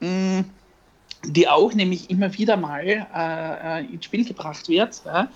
Mh, 0.01 0.09
mm, 0.09 0.45
die 1.27 1.49
auch 1.49 1.73
nämlich 1.75 2.11
immer 2.11 2.33
wieder 2.35 2.57
mal 2.57 2.85
äh, 2.85 3.81
äh, 3.81 3.85
ins 3.93 4.05
Spiel 4.05 4.25
gebracht 4.25 4.69
wird, 4.69 5.03
ja, 5.05 5.29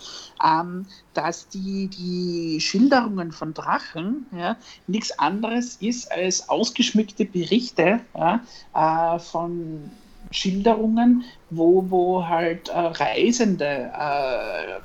ähm, 0.45 0.87
dass 1.15 1.49
die, 1.49 1.89
die 1.89 2.61
Schilderungen 2.61 3.33
von 3.33 3.55
Drachen 3.55 4.27
ja, 4.37 4.57
nichts 4.87 5.19
anderes 5.19 5.77
ist 5.77 6.11
als 6.13 6.49
ausgeschmückte 6.49 7.25
Berichte 7.25 8.01
ja, 8.17 8.41
äh, 8.75 9.19
von 9.19 9.91
Schilderungen, 10.31 11.25
wo, 11.51 11.85
wo 11.89 12.27
halt 12.27 12.69
äh, 12.69 12.79
Reisende 12.79 13.91
äh, 13.95 14.81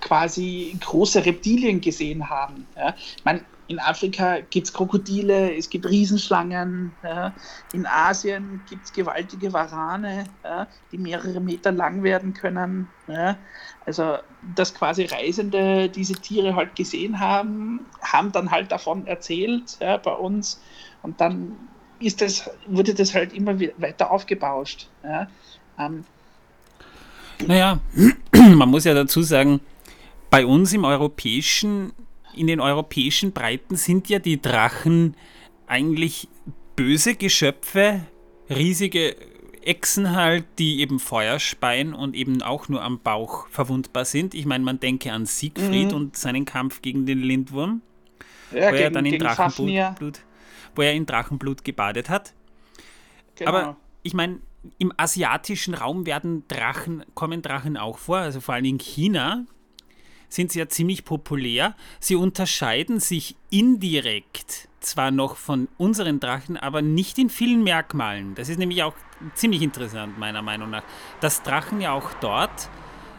quasi 0.00 0.76
große 0.80 1.24
Reptilien 1.24 1.80
gesehen 1.80 2.28
haben. 2.28 2.66
Man, 3.24 3.40
in 3.68 3.78
Afrika 3.78 4.38
gibt 4.50 4.66
es 4.66 4.72
Krokodile, 4.72 5.54
es 5.54 5.68
gibt 5.68 5.86
Riesenschlangen. 5.86 6.92
Ja. 7.02 7.34
In 7.72 7.86
Asien 7.86 8.62
gibt 8.68 8.86
es 8.86 8.92
gewaltige 8.92 9.52
Warane, 9.52 10.24
ja, 10.42 10.66
die 10.90 10.98
mehrere 10.98 11.40
Meter 11.40 11.70
lang 11.70 12.02
werden 12.02 12.32
können. 12.32 12.88
Ja. 13.06 13.36
Also, 13.84 14.16
dass 14.56 14.74
quasi 14.74 15.04
Reisende 15.04 15.88
diese 15.90 16.14
Tiere 16.14 16.56
halt 16.56 16.74
gesehen 16.76 17.20
haben, 17.20 17.86
haben 18.00 18.32
dann 18.32 18.50
halt 18.50 18.72
davon 18.72 19.06
erzählt 19.06 19.78
bei 19.78 20.12
uns. 20.12 20.60
Und 21.02 21.20
dann 21.20 21.52
ist 22.00 22.20
das, 22.20 22.50
wurde 22.66 22.94
das 22.94 23.14
halt 23.14 23.32
immer 23.32 23.60
weiter 23.60 24.10
aufgebauscht. 24.10 24.88
Ähm, 25.78 26.04
naja, 27.46 27.80
man 28.32 28.68
muss 28.68 28.84
ja 28.84 28.94
dazu 28.94 29.22
sagen, 29.22 29.60
bei 30.30 30.44
uns 30.44 30.72
im 30.72 30.84
europäischen 30.84 31.92
in 32.38 32.46
den 32.46 32.60
europäischen 32.60 33.32
Breiten 33.32 33.76
sind 33.76 34.08
ja 34.08 34.18
die 34.18 34.40
Drachen 34.40 35.16
eigentlich 35.66 36.28
böse 36.76 37.14
Geschöpfe, 37.14 38.02
riesige 38.48 39.16
Echsen 39.62 40.14
halt, 40.14 40.44
die 40.58 40.80
eben 40.80 40.98
Feuer 40.98 41.38
speien 41.38 41.92
und 41.92 42.14
eben 42.14 42.40
auch 42.42 42.68
nur 42.68 42.82
am 42.82 43.00
Bauch 43.00 43.48
verwundbar 43.48 44.04
sind. 44.04 44.34
Ich 44.34 44.46
meine, 44.46 44.64
man 44.64 44.80
denke 44.80 45.12
an 45.12 45.26
Siegfried 45.26 45.90
mhm. 45.90 45.96
und 45.96 46.16
seinen 46.16 46.44
Kampf 46.44 46.80
gegen 46.80 47.04
den 47.04 47.18
Lindwurm, 47.18 47.82
ja, 48.52 48.68
wo 48.68 48.72
gegen, 48.72 48.82
er 48.82 48.90
dann 48.90 49.04
in 49.04 49.18
Drachenblut, 49.18 50.20
wo 50.74 50.82
er 50.82 50.94
in 50.94 51.04
Drachenblut 51.04 51.64
gebadet 51.64 52.08
hat. 52.08 52.32
Genau. 53.34 53.50
Aber 53.50 53.76
ich 54.02 54.14
meine, 54.14 54.38
im 54.78 54.92
asiatischen 54.96 55.74
Raum 55.74 56.06
werden 56.06 56.44
Drachen, 56.48 57.04
kommen 57.14 57.42
Drachen 57.42 57.76
auch 57.76 57.98
vor, 57.98 58.18
also 58.18 58.40
vor 58.40 58.54
allem 58.54 58.64
in 58.64 58.78
China 58.78 59.44
sind 60.28 60.52
sie 60.52 60.58
ja 60.58 60.68
ziemlich 60.68 61.04
populär. 61.04 61.74
Sie 62.00 62.16
unterscheiden 62.16 63.00
sich 63.00 63.36
indirekt 63.50 64.68
zwar 64.80 65.10
noch 65.10 65.36
von 65.36 65.68
unseren 65.76 66.20
Drachen, 66.20 66.56
aber 66.56 66.82
nicht 66.82 67.18
in 67.18 67.30
vielen 67.30 67.64
Merkmalen. 67.64 68.34
Das 68.34 68.48
ist 68.48 68.58
nämlich 68.58 68.82
auch 68.82 68.94
ziemlich 69.34 69.62
interessant, 69.62 70.18
meiner 70.18 70.42
Meinung 70.42 70.70
nach. 70.70 70.84
Dass 71.20 71.42
Drachen 71.42 71.80
ja 71.80 71.92
auch 71.92 72.12
dort, 72.20 72.68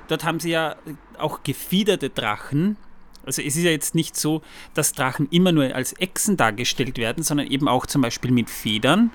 dort 0.07 0.23
haben 0.23 0.39
sie 0.39 0.51
ja 0.51 0.75
auch 1.17 1.43
gefiederte 1.43 2.09
Drachen. 2.09 2.77
Also 3.25 3.41
es 3.41 3.55
ist 3.55 3.63
ja 3.63 3.71
jetzt 3.71 3.95
nicht 3.95 4.15
so, 4.15 4.41
dass 4.73 4.93
Drachen 4.93 5.27
immer 5.31 5.51
nur 5.51 5.75
als 5.75 5.93
Echsen 5.93 6.37
dargestellt 6.37 6.97
werden, 6.97 7.23
sondern 7.23 7.47
eben 7.47 7.67
auch 7.67 7.85
zum 7.85 8.01
Beispiel 8.01 8.31
mit 8.31 8.49
Federn. 8.49 9.11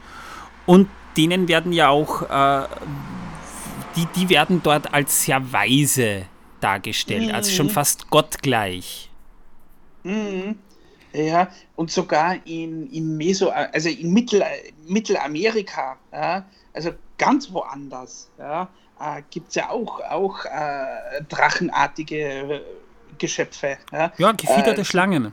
Und 0.66 0.88
denen 1.16 1.48
werden 1.48 1.72
ja 1.72 1.88
auch, 1.88 2.22
äh, 2.22 2.68
die, 3.96 4.06
die 4.16 4.28
werden 4.28 4.60
dort 4.62 4.92
als 4.92 5.24
sehr 5.24 5.52
weise 5.52 6.26
dargestellt, 6.64 7.28
mhm. 7.28 7.34
also 7.34 7.50
schon 7.50 7.70
fast 7.70 8.10
gottgleich. 8.10 9.10
Mhm. 10.02 10.58
Ja, 11.12 11.48
und 11.76 11.92
sogar 11.92 12.44
in, 12.44 12.90
in 12.90 13.16
Meso, 13.16 13.50
also 13.50 13.88
in 13.88 14.12
Mittel, 14.12 14.42
Mittelamerika, 14.86 15.96
ja, 16.12 16.44
also 16.72 16.90
ganz 17.18 17.52
woanders, 17.52 18.28
ja, 18.36 18.68
äh, 18.98 19.22
gibt 19.30 19.50
es 19.50 19.54
ja 19.54 19.70
auch, 19.70 20.00
auch 20.00 20.44
äh, 20.44 21.22
drachenartige 21.28 22.62
Geschöpfe. 23.18 23.78
Ja, 23.92 24.12
ja 24.18 24.32
gefiederte 24.32 24.80
äh, 24.80 24.84
Schlangen. 24.84 25.32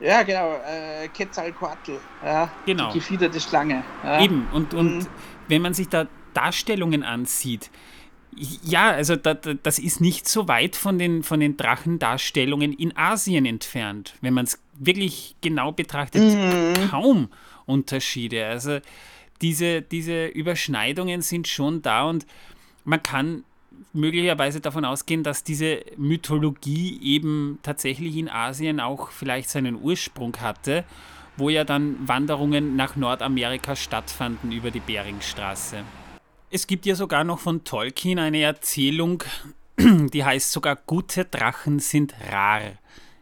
Ja, 0.00 0.24
genau, 0.24 0.54
äh, 0.66 1.06
Quetzalcoatl, 1.08 2.00
ja, 2.24 2.50
genau. 2.66 2.88
die 2.88 2.98
gefiederte 2.98 3.38
Schlange. 3.40 3.84
Ja. 4.02 4.20
Eben, 4.20 4.48
und, 4.52 4.74
und 4.74 4.98
mhm. 4.98 5.06
wenn 5.46 5.62
man 5.62 5.74
sich 5.74 5.88
da 5.88 6.08
Darstellungen 6.32 7.04
ansieht, 7.04 7.70
ja, 8.36 8.90
also 8.90 9.16
da, 9.16 9.34
da, 9.34 9.54
das 9.54 9.78
ist 9.78 10.00
nicht 10.00 10.28
so 10.28 10.48
weit 10.48 10.76
von 10.76 10.98
den, 10.98 11.22
von 11.22 11.40
den 11.40 11.56
Drachendarstellungen 11.56 12.72
in 12.72 12.96
Asien 12.96 13.46
entfernt. 13.46 14.14
Wenn 14.20 14.34
man 14.34 14.44
es 14.44 14.60
wirklich 14.78 15.36
genau 15.40 15.72
betrachtet, 15.72 16.22
mhm. 16.22 16.90
kaum 16.90 17.28
Unterschiede. 17.66 18.46
Also 18.46 18.78
diese, 19.40 19.82
diese 19.82 20.26
Überschneidungen 20.26 21.22
sind 21.22 21.48
schon 21.48 21.82
da 21.82 22.04
und 22.04 22.26
man 22.84 23.02
kann 23.02 23.44
möglicherweise 23.92 24.60
davon 24.60 24.84
ausgehen, 24.84 25.22
dass 25.22 25.44
diese 25.44 25.80
Mythologie 25.96 27.00
eben 27.02 27.58
tatsächlich 27.62 28.16
in 28.16 28.28
Asien 28.28 28.80
auch 28.80 29.10
vielleicht 29.10 29.48
seinen 29.48 29.80
Ursprung 29.80 30.36
hatte, 30.40 30.84
wo 31.36 31.48
ja 31.48 31.64
dann 31.64 31.96
Wanderungen 32.06 32.76
nach 32.76 32.96
Nordamerika 32.96 33.76
stattfanden 33.76 34.52
über 34.52 34.70
die 34.70 34.80
Beringstraße. 34.80 35.82
Es 36.54 36.68
gibt 36.68 36.86
ja 36.86 36.94
sogar 36.94 37.24
noch 37.24 37.40
von 37.40 37.64
Tolkien 37.64 38.20
eine 38.20 38.40
Erzählung, 38.40 39.24
die 39.76 40.22
heißt 40.22 40.52
sogar 40.52 40.76
Gute 40.76 41.24
Drachen 41.24 41.80
sind 41.80 42.14
rar. 42.30 42.60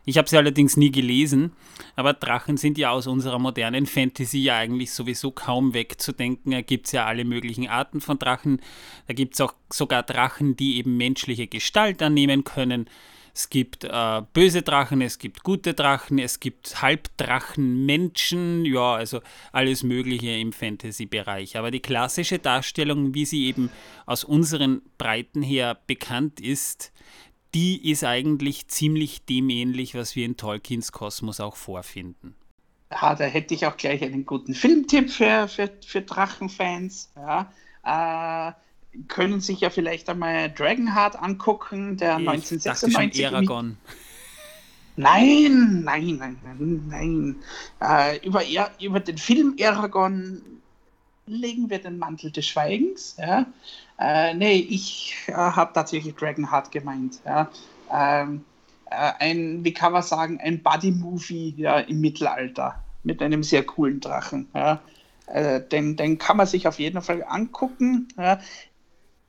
Ich 0.04 0.18
habe 0.18 0.28
sie 0.28 0.36
allerdings 0.36 0.76
nie 0.76 0.92
gelesen, 0.92 1.52
aber 1.96 2.12
Drachen 2.12 2.58
sind 2.58 2.76
ja 2.76 2.90
aus 2.90 3.06
unserer 3.06 3.38
modernen 3.38 3.86
Fantasy 3.86 4.40
ja 4.40 4.58
eigentlich 4.58 4.92
sowieso 4.92 5.30
kaum 5.30 5.72
wegzudenken. 5.72 6.52
Da 6.52 6.60
gibt 6.60 6.88
es 6.88 6.92
ja 6.92 7.06
alle 7.06 7.24
möglichen 7.24 7.68
Arten 7.68 8.02
von 8.02 8.18
Drachen. 8.18 8.60
Da 9.06 9.14
gibt 9.14 9.32
es 9.32 9.40
auch 9.40 9.54
sogar 9.72 10.02
Drachen, 10.02 10.54
die 10.54 10.76
eben 10.76 10.98
menschliche 10.98 11.46
Gestalt 11.46 12.02
annehmen 12.02 12.44
können. 12.44 12.86
Es 13.34 13.48
gibt 13.48 13.84
äh, 13.84 14.22
böse 14.34 14.60
Drachen, 14.60 15.00
es 15.00 15.18
gibt 15.18 15.42
gute 15.42 15.72
Drachen, 15.72 16.18
es 16.18 16.38
gibt 16.38 16.82
Halbdrachenmenschen, 16.82 18.66
ja, 18.66 18.94
also 18.94 19.20
alles 19.52 19.82
Mögliche 19.82 20.32
im 20.32 20.52
Fantasy-Bereich. 20.52 21.56
Aber 21.56 21.70
die 21.70 21.80
klassische 21.80 22.38
Darstellung, 22.38 23.14
wie 23.14 23.24
sie 23.24 23.46
eben 23.46 23.70
aus 24.04 24.24
unseren 24.24 24.82
Breiten 24.98 25.42
her 25.42 25.78
bekannt 25.86 26.40
ist, 26.40 26.92
die 27.54 27.90
ist 27.90 28.04
eigentlich 28.04 28.68
ziemlich 28.68 29.24
dem 29.24 29.48
ähnlich, 29.48 29.94
was 29.94 30.14
wir 30.14 30.26
in 30.26 30.36
Tolkiens 30.36 30.92
Kosmos 30.92 31.40
auch 31.40 31.56
vorfinden. 31.56 32.34
Ja, 32.90 33.14
da 33.14 33.24
hätte 33.24 33.54
ich 33.54 33.64
auch 33.64 33.78
gleich 33.78 34.02
einen 34.02 34.26
guten 34.26 34.54
Filmtipp 34.54 35.10
für, 35.10 35.48
für, 35.48 35.70
für 35.86 36.02
Drachenfans. 36.02 37.10
Ja, 37.16 37.50
äh, 37.84 38.52
können 39.08 39.40
sich 39.40 39.60
ja 39.60 39.70
vielleicht 39.70 40.08
einmal 40.08 40.50
Dragonheart 40.50 41.16
angucken, 41.16 41.96
der 41.96 42.18
ich 42.18 42.28
1996. 42.28 43.22
Dachte 43.22 43.36
Aragon. 43.36 43.76
Nein, 44.96 45.82
nein, 45.84 46.16
nein, 46.18 46.38
nein, 46.44 46.82
nein. 46.88 47.36
Äh, 47.80 48.26
über, 48.26 48.42
über 48.80 49.00
den 49.00 49.16
Film 49.16 49.56
Aragon 49.62 50.42
legen 51.26 51.70
wir 51.70 51.78
den 51.78 51.98
Mantel 51.98 52.30
des 52.30 52.46
Schweigens. 52.46 53.16
Ja? 53.18 53.46
Äh, 53.98 54.34
nee, 54.34 54.56
ich 54.56 55.16
äh, 55.28 55.32
habe 55.32 55.72
tatsächlich 55.72 56.14
Dragonheart 56.14 56.70
gemeint. 56.70 57.20
Ja? 57.24 57.48
Ähm, 57.90 58.44
äh, 58.90 59.12
ein, 59.18 59.64
wie 59.64 59.72
kann 59.72 59.92
man 59.92 60.02
sagen, 60.02 60.38
ein 60.40 60.62
Buddy-Movie 60.62 61.54
ja, 61.56 61.78
im 61.78 62.00
Mittelalter 62.00 62.82
mit 63.02 63.22
einem 63.22 63.42
sehr 63.42 63.64
coolen 63.64 64.00
Drachen. 64.00 64.48
Ja? 64.54 64.80
Äh, 65.26 65.60
den, 65.62 65.96
den 65.96 66.18
kann 66.18 66.36
man 66.36 66.46
sich 66.46 66.68
auf 66.68 66.78
jeden 66.78 67.00
Fall 67.00 67.24
angucken. 67.26 68.08
Ja? 68.18 68.40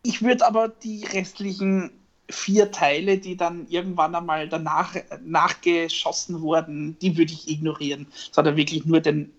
Ich 0.03 0.21
würde 0.21 0.45
aber 0.45 0.67
die 0.67 1.05
restlichen 1.05 1.91
vier 2.29 2.71
Teile, 2.71 3.17
die 3.17 3.37
dann 3.37 3.67
irgendwann 3.69 4.15
einmal 4.15 4.47
danach 4.47 4.95
nachgeschossen 5.23 6.41
wurden, 6.41 6.97
die 6.99 7.17
würde 7.17 7.33
ich 7.33 7.49
ignorieren, 7.49 8.07
sondern 8.31 8.55
wirklich 8.55 8.85
nur 8.85 9.01
den 9.01 9.31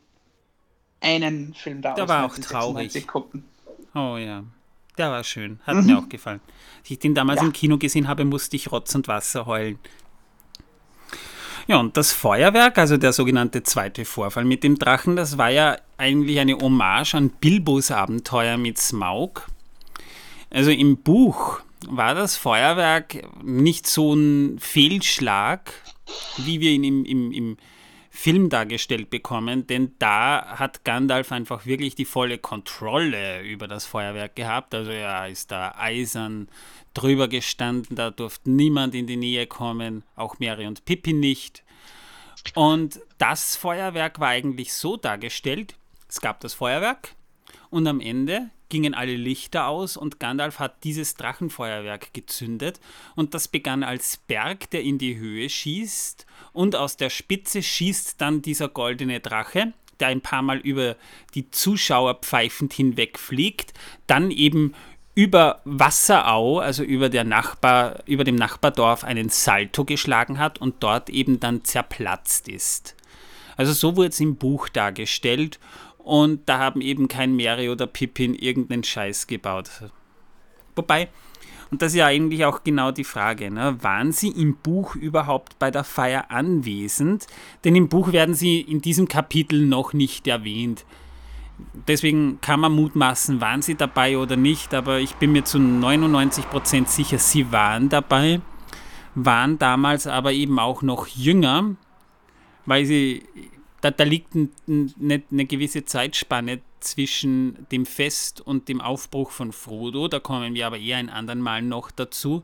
einen 1.01 1.55
Film 1.55 1.83
da 1.83 1.95
Der 1.95 2.09
war 2.09 2.25
auch 2.25 2.39
traurig. 2.39 3.07
Gucken. 3.07 3.45
Oh 3.95 4.17
ja, 4.17 4.45
der 4.97 5.11
war 5.11 5.25
schön, 5.25 5.61
hat 5.65 5.77
mhm. 5.77 5.87
mir 5.87 5.99
auch 5.99 6.09
gefallen. 6.09 6.41
Als 6.81 6.91
ich 6.91 6.99
den 6.99 7.15
damals 7.15 7.41
ja. 7.41 7.47
im 7.47 7.53
Kino 7.53 7.79
gesehen 7.79 8.09
habe, 8.09 8.25
musste 8.25 8.57
ich 8.57 8.73
Rotz 8.73 8.95
und 8.95 9.07
Wasser 9.09 9.47
heulen. 9.47 9.79
Ja, 11.67 11.79
und 11.79 11.97
das 11.97 12.13
Feuerwerk, 12.13 12.77
also 12.77 12.99
der 12.99 13.13
sogenannte 13.13 13.63
zweite 13.63 14.05
Vorfall 14.05 14.45
mit 14.45 14.63
dem 14.65 14.79
Drachen, 14.79 15.17
das 15.17 15.39
war 15.39 15.49
ja 15.49 15.79
eigentlich 15.97 16.39
eine 16.39 16.59
Hommage 16.59 17.15
an 17.15 17.31
Bilbos 17.31 17.91
Abenteuer 17.91 18.59
mit 18.59 18.79
Smaug. 18.79 19.47
Also 20.55 20.71
im 20.71 20.99
Buch 20.99 21.63
war 21.89 22.15
das 22.15 22.37
Feuerwerk 22.37 23.27
nicht 23.43 23.89
so 23.89 24.15
ein 24.15 24.61
Fehlschlag, 24.61 25.73
wie 26.37 26.61
wir 26.61 26.71
ihn 26.71 26.85
im, 26.85 27.05
im, 27.05 27.33
im 27.33 27.57
Film 28.09 28.51
dargestellt 28.51 29.11
bekommen, 29.11 29.67
denn 29.67 29.97
da 29.99 30.57
hat 30.61 30.85
Gandalf 30.85 31.33
einfach 31.33 31.67
wirklich 31.67 31.97
die 31.97 32.05
volle 32.05 32.39
Kontrolle 32.39 33.43
über 33.43 33.67
das 33.67 33.85
Feuerwerk 33.85 34.37
gehabt. 34.37 34.77
Also 34.77 34.93
er 34.93 35.29
ist 35.29 35.51
da 35.51 35.75
eisern 35.77 36.49
drüber 36.95 37.27
gestanden, 37.27 37.97
da 37.97 38.13
durfte 38.13 38.49
niemand 38.49 38.95
in 38.95 39.09
die 39.09 39.17
Nähe 39.17 39.49
kommen, 39.49 40.05
auch 40.15 40.39
Mary 40.39 40.69
und 40.69 40.85
Pippi 40.85 41.15
nicht. 41.15 41.65
Und 42.55 43.01
das 43.19 43.57
Feuerwerk 43.57 44.21
war 44.21 44.29
eigentlich 44.29 44.73
so 44.73 44.97
dargestellt, 44.97 45.75
es 46.09 46.21
gab 46.21 46.39
das 46.39 46.55
Feuerwerk 46.55 47.17
und 47.71 47.89
am 47.89 47.99
Ende 47.99 48.51
gingen 48.75 48.93
alle 48.93 49.15
Lichter 49.15 49.69
aus 49.69 49.97
und 49.97 50.19
Gandalf 50.19 50.59
hat 50.59 50.83
dieses 50.83 51.15
Drachenfeuerwerk 51.15 52.13
gezündet. 52.13 52.81
Und 53.15 53.33
das 53.33 53.47
begann 53.47 53.85
als 53.85 54.17
Berg, 54.17 54.69
der 54.71 54.83
in 54.83 54.99
die 54.99 55.17
Höhe 55.17 55.49
schießt. 55.49 56.27
Und 56.53 56.75
aus 56.75 56.97
der 56.97 57.09
Spitze 57.09 57.63
schießt 57.63 58.21
dann 58.21 58.43
dieser 58.43 58.69
goldene 58.69 59.21
Drache, 59.21 59.75
der 60.01 60.09
ein 60.09 60.23
paar 60.23 60.43
Mal 60.43 60.59
über 60.59 60.97
die 61.37 61.53
Zuschauer 61.53 62.15
pfeifend 62.15 62.73
hinwegfliegt, 62.73 63.75
dann 64.09 64.33
eben 64.33 64.75
über 65.15 65.61
Wasserau, 65.65 66.59
also 66.59 66.83
über, 66.83 67.11
der 67.11 67.23
Nachbar, 67.23 68.03
über 68.07 68.25
dem 68.25 68.35
Nachbardorf, 68.35 69.05
einen 69.05 69.29
Salto 69.29 69.85
geschlagen 69.85 70.41
hat 70.41 70.61
und 70.61 70.83
dort 70.83 71.11
eben 71.11 71.39
dann 71.39 71.63
zerplatzt 71.63 72.49
ist. 72.49 72.97
Also 73.57 73.73
so 73.73 73.95
wurde 73.95 74.09
es 74.09 74.19
im 74.19 74.35
Buch 74.35 74.69
dargestellt 74.69 75.61
und 76.05 76.43
da 76.47 76.59
haben 76.59 76.83
eben 76.83 77.09
kein 77.09 77.35
Mary 77.35 77.71
oder 77.71 77.87
Pippin 77.87 78.35
irgendeinen 78.35 78.85
Scheiß 78.85 79.27
gebaut. 79.27 79.71
Wobei, 80.77 81.09
und 81.71 81.81
das 81.81 81.93
ist 81.93 81.99
ja 81.99 82.07
eigentlich 82.07 82.45
auch 82.45 82.63
genau 82.63 82.91
die 82.91 83.05
Frage, 83.05 83.51
ne? 83.51 83.77
waren 83.81 84.13
Sie 84.13 84.29
im 84.29 84.57
Buch 84.57 84.97
überhaupt 84.97 85.59
bei 85.59 85.71
der 85.71 85.83
Feier 85.83 86.31
anwesend? 86.31 87.27
Denn 87.65 87.75
im 87.75 87.89
Buch 87.89 88.13
werden 88.13 88.35
Sie 88.35 88.61
in 88.61 88.83
diesem 88.83 89.09
Kapitel 89.09 89.65
noch 89.65 89.95
nicht 89.95 90.27
erwähnt. 90.27 90.85
Deswegen 91.89 92.39
kann 92.43 92.61
man 92.61 92.73
mutmaßen, 92.73 93.41
waren 93.41 93.63
Sie 93.63 93.75
dabei 93.75 94.19
oder 94.19 94.37
nicht, 94.37 94.75
aber 94.75 94.99
ich 94.99 95.15
bin 95.15 95.33
mir 95.33 95.45
zu 95.45 95.59
99% 95.59 96.87
sicher, 96.87 97.19
Sie 97.19 97.51
waren 97.51 97.89
dabei, 97.89 98.41
waren 99.15 99.59
damals 99.59 100.07
aber 100.07 100.33
eben 100.33 100.59
auch 100.59 100.83
noch 100.83 101.07
jünger, 101.07 101.77
weil 102.67 102.85
Sie 102.85 103.23
da, 103.85 103.91
da 103.91 104.05
liegt 104.05 104.35
ein, 104.35 104.51
eine, 104.67 105.23
eine 105.31 105.45
gewisse 105.45 105.85
Zeitspanne 105.85 106.63
zwischen 106.81 107.67
dem 107.71 107.85
Fest 107.85 108.41
und 108.41 108.69
dem 108.71 108.81
Aufbruch 108.81 109.31
von 109.31 109.53
Frodo. 109.53 110.09
Da 110.09 110.21
kommen 110.21 110.55
wir 110.55 110.67
aber 110.67 110.79
eher 110.79 110.97
ein 110.97 111.11
anderen 111.11 111.43
Mal 111.43 111.61
noch 111.61 111.91
dazu. 111.91 112.43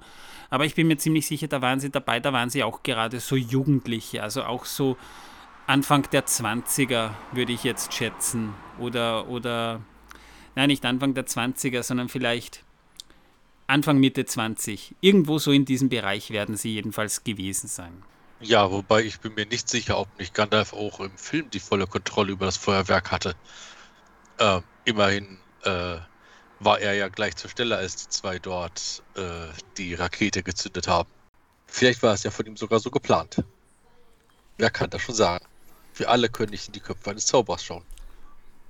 Aber 0.50 0.66
ich 0.66 0.74
bin 0.74 0.87
mir 0.87 0.98
ziemlich 0.98 1.26
sicher, 1.26 1.48
da 1.48 1.62
waren 1.62 1.81
sie 1.81 1.88
dabei, 1.88 2.20
da 2.20 2.35
waren 2.35 2.50
sie 2.50 2.62
auch 2.62 2.83
gerade 2.83 3.20
so 3.20 3.37
Jugendliche, 3.37 4.22
also 4.22 4.42
auch 4.42 4.66
so 4.66 4.98
Anfang 5.66 6.07
der 6.11 6.26
20er, 6.26 7.12
würde 7.33 7.53
ich 7.55 7.64
jetzt 7.64 7.94
schätzen. 7.94 8.53
Oder, 8.79 9.26
oder, 9.29 9.81
nein, 10.57 10.68
nicht 10.68 10.85
Anfang 10.85 11.14
der 11.14 11.26
20er, 11.26 11.83
sondern 11.83 12.11
vielleicht 12.11 12.64
Anfang, 13.66 13.98
Mitte 13.98 14.26
20. 14.26 14.94
Irgendwo 15.00 15.38
so 15.38 15.53
in 15.53 15.64
diesem 15.64 15.88
Bereich 15.88 16.33
werden 16.33 16.57
sie 16.57 16.74
jedenfalls 16.74 17.24
gewesen 17.24 17.68
sein. 17.68 18.03
Ja, 18.40 18.70
wobei 18.70 19.03
ich 19.03 19.20
bin 19.20 19.35
mir 19.35 19.46
nicht 19.46 19.68
sicher, 19.68 19.98
ob 19.98 20.09
nicht 20.18 20.35
Gandalf 20.35 20.72
auch 20.72 21.00
im 21.00 21.16
Film 21.16 21.50
die 21.50 21.61
volle 21.61 21.87
Kontrolle 21.87 22.33
über 22.33 22.46
das 22.46 22.57
Feuerwerk 22.57 23.11
hatte. 23.11 23.35
Äh, 24.38 24.60
immerhin 24.85 25.38
äh, 25.65 25.96
war 26.58 26.81
er 26.81 26.94
ja 26.94 27.08
gleich 27.08 27.37
zur 27.37 27.50
Stelle, 27.50 27.77
als 27.77 27.96
die 27.96 28.08
zwei 28.08 28.38
dort 28.38 29.02
äh, 29.15 29.48
die 29.77 29.94
Rakete 29.94 30.42
gezündet 30.42 30.88
haben. 30.88 31.08
Vielleicht 31.67 32.02
war 32.02 32.15
es 32.15 32.23
ja 32.23 32.31
von 32.31 32.46
ihm 32.46 32.56
sogar 32.56 32.81
so 32.81 32.90
geplant. 32.90 33.44
Wer 34.56 34.71
kann 34.71 34.90
das 34.90 35.02
schon 35.02 35.15
sagen? 35.15 35.44
Wir 35.94 36.08
alle 36.08 36.29
können 36.31 36.50
nicht 36.50 36.67
in 36.67 36.73
die 36.73 36.81
Köpfe 36.81 37.10
eines 37.10 37.27
Zaubers 37.27 37.62
schauen. 37.62 37.85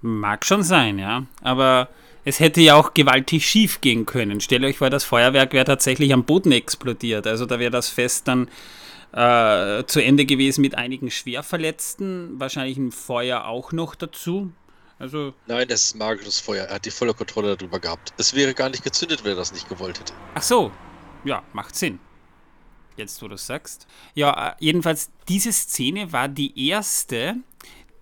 Mag 0.03 0.45
schon 0.45 0.63
sein, 0.63 0.99
ja. 0.99 1.27
Aber 1.43 1.89
es 2.25 2.41
hätte 2.41 2.61
ja 2.61 2.75
auch 2.75 2.95
gewaltig 2.95 3.49
schief 3.49 3.81
gehen 3.81 4.05
können. 4.05 4.41
Stellt 4.41 4.65
euch 4.65 4.79
vor, 4.79 4.91
das 4.91 5.05
Feuerwerk 5.05 5.53
wäre 5.53 5.65
tatsächlich 5.65 6.13
am 6.13 6.25
Boden 6.25 6.53
explodiert. 6.53 7.27
Also 7.27 7.47
da 7.47 7.59
wäre 7.59 7.71
das 7.71 7.89
Fest 7.89 8.29
dann 8.29 8.49
äh, 9.13 9.85
zu 9.87 10.03
Ende 10.03 10.25
gewesen 10.25 10.61
mit 10.61 10.77
einigen 10.77 11.11
Schwerverletzten, 11.11 12.39
wahrscheinlich 12.39 12.77
ein 12.79 12.93
Feuer 12.93 13.45
auch 13.47 13.73
noch 13.73 13.95
dazu. 13.95 14.53
Also 14.99 15.33
Nein, 15.47 15.67
das 15.69 15.85
ist 15.85 15.97
magisches 15.97 16.39
Feuer. 16.41 16.67
Er 16.67 16.75
hat 16.75 16.85
die 16.85 16.91
volle 16.91 17.15
Kontrolle 17.15 17.57
darüber 17.57 17.81
gehabt. 17.81 18.13
Es 18.19 18.35
wäre 18.35 18.53
gar 18.55 18.69
nicht 18.69 18.85
gezündet, 18.85 19.25
wenn 19.25 19.33
er 19.33 19.37
das 19.37 19.53
nicht 19.53 19.69
gewollt 19.69 19.99
hätte. 19.99 20.13
Ach 20.35 20.43
so, 20.43 20.71
ja, 21.25 21.43
macht 21.53 21.75
Sinn. 21.75 21.99
jetzt 22.97 23.21
wo 23.23 23.29
du 23.29 23.37
sagst. 23.39 23.87
Ja, 24.15 24.51
äh, 24.51 24.55
jedenfalls, 24.61 25.11
diese 25.29 25.53
Szene 25.53 26.13
war 26.13 26.29
die 26.29 26.69
erste, 26.69 27.37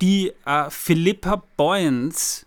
die 0.01 0.33
äh, 0.45 0.69
Philippa 0.69 1.41
Boyens, 1.57 2.45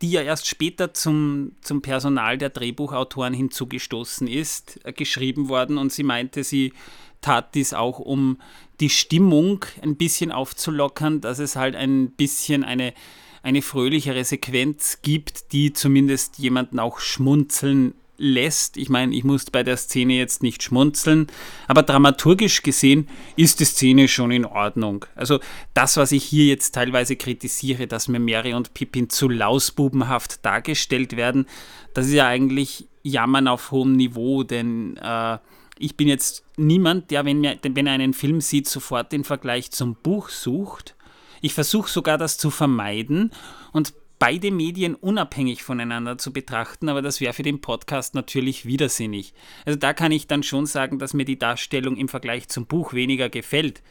die 0.00 0.12
ja 0.12 0.22
erst 0.22 0.46
später 0.46 0.94
zum, 0.94 1.56
zum 1.60 1.82
Personal 1.82 2.38
der 2.38 2.50
Drehbuchautoren 2.50 3.34
hinzugestoßen 3.34 4.28
ist, 4.28 4.78
äh, 4.84 4.92
geschrieben 4.92 5.48
worden. 5.48 5.78
Und 5.78 5.92
sie 5.92 6.04
meinte, 6.04 6.44
sie 6.44 6.72
tat 7.20 7.54
dies 7.54 7.74
auch, 7.74 7.98
um 7.98 8.38
die 8.80 8.90
Stimmung 8.90 9.64
ein 9.82 9.96
bisschen 9.96 10.32
aufzulockern, 10.32 11.20
dass 11.20 11.38
es 11.38 11.56
halt 11.56 11.76
ein 11.76 12.10
bisschen 12.10 12.64
eine, 12.64 12.94
eine 13.42 13.62
fröhlichere 13.62 14.24
Sequenz 14.24 15.00
gibt, 15.02 15.52
die 15.52 15.72
zumindest 15.72 16.38
jemanden 16.38 16.78
auch 16.78 16.98
schmunzeln 16.98 17.94
lässt. 18.20 18.76
Ich 18.76 18.90
meine, 18.90 19.14
ich 19.14 19.24
muss 19.24 19.46
bei 19.46 19.62
der 19.62 19.78
Szene 19.78 20.14
jetzt 20.14 20.42
nicht 20.42 20.62
schmunzeln, 20.62 21.26
aber 21.66 21.82
dramaturgisch 21.82 22.62
gesehen 22.62 23.08
ist 23.34 23.60
die 23.60 23.64
Szene 23.64 24.08
schon 24.08 24.30
in 24.30 24.44
Ordnung. 24.44 25.06
Also 25.14 25.40
das, 25.72 25.96
was 25.96 26.12
ich 26.12 26.22
hier 26.22 26.44
jetzt 26.44 26.74
teilweise 26.74 27.16
kritisiere, 27.16 27.86
dass 27.86 28.08
mir 28.08 28.20
Mary 28.20 28.52
und 28.52 28.74
Pippin 28.74 29.08
zu 29.08 29.28
lausbubenhaft 29.28 30.44
dargestellt 30.44 31.16
werden, 31.16 31.46
das 31.94 32.06
ist 32.06 32.12
ja 32.12 32.28
eigentlich 32.28 32.86
Jammern 33.02 33.48
auf 33.48 33.70
hohem 33.70 33.96
Niveau, 33.96 34.42
denn 34.42 34.98
äh, 34.98 35.38
ich 35.80 35.96
bin 35.96 36.08
jetzt 36.08 36.44
niemand, 36.56 37.10
der, 37.10 37.24
wenn, 37.24 37.40
mir, 37.40 37.58
wenn 37.62 37.86
er 37.86 37.94
einen 37.94 38.12
Film 38.12 38.40
sieht, 38.40 38.68
sofort 38.68 39.12
den 39.12 39.24
Vergleich 39.24 39.70
zum 39.70 39.94
Buch 39.94 40.28
sucht. 40.28 40.94
Ich 41.40 41.54
versuche 41.54 41.90
sogar 41.90 42.18
das 42.18 42.36
zu 42.36 42.50
vermeiden 42.50 43.32
und 43.72 43.94
beide 44.18 44.50
Medien 44.50 44.94
unabhängig 44.94 45.62
voneinander 45.62 46.18
zu 46.18 46.34
betrachten, 46.34 46.90
aber 46.90 47.00
das 47.00 47.22
wäre 47.22 47.32
für 47.32 47.42
den 47.42 47.62
Podcast 47.62 48.14
natürlich 48.14 48.66
widersinnig. 48.66 49.32
Also 49.64 49.78
da 49.78 49.94
kann 49.94 50.12
ich 50.12 50.26
dann 50.26 50.42
schon 50.42 50.66
sagen, 50.66 50.98
dass 50.98 51.14
mir 51.14 51.24
die 51.24 51.38
Darstellung 51.38 51.96
im 51.96 52.08
Vergleich 52.08 52.48
zum 52.48 52.66
Buch 52.66 52.92
weniger 52.92 53.30
gefällt. 53.30 53.82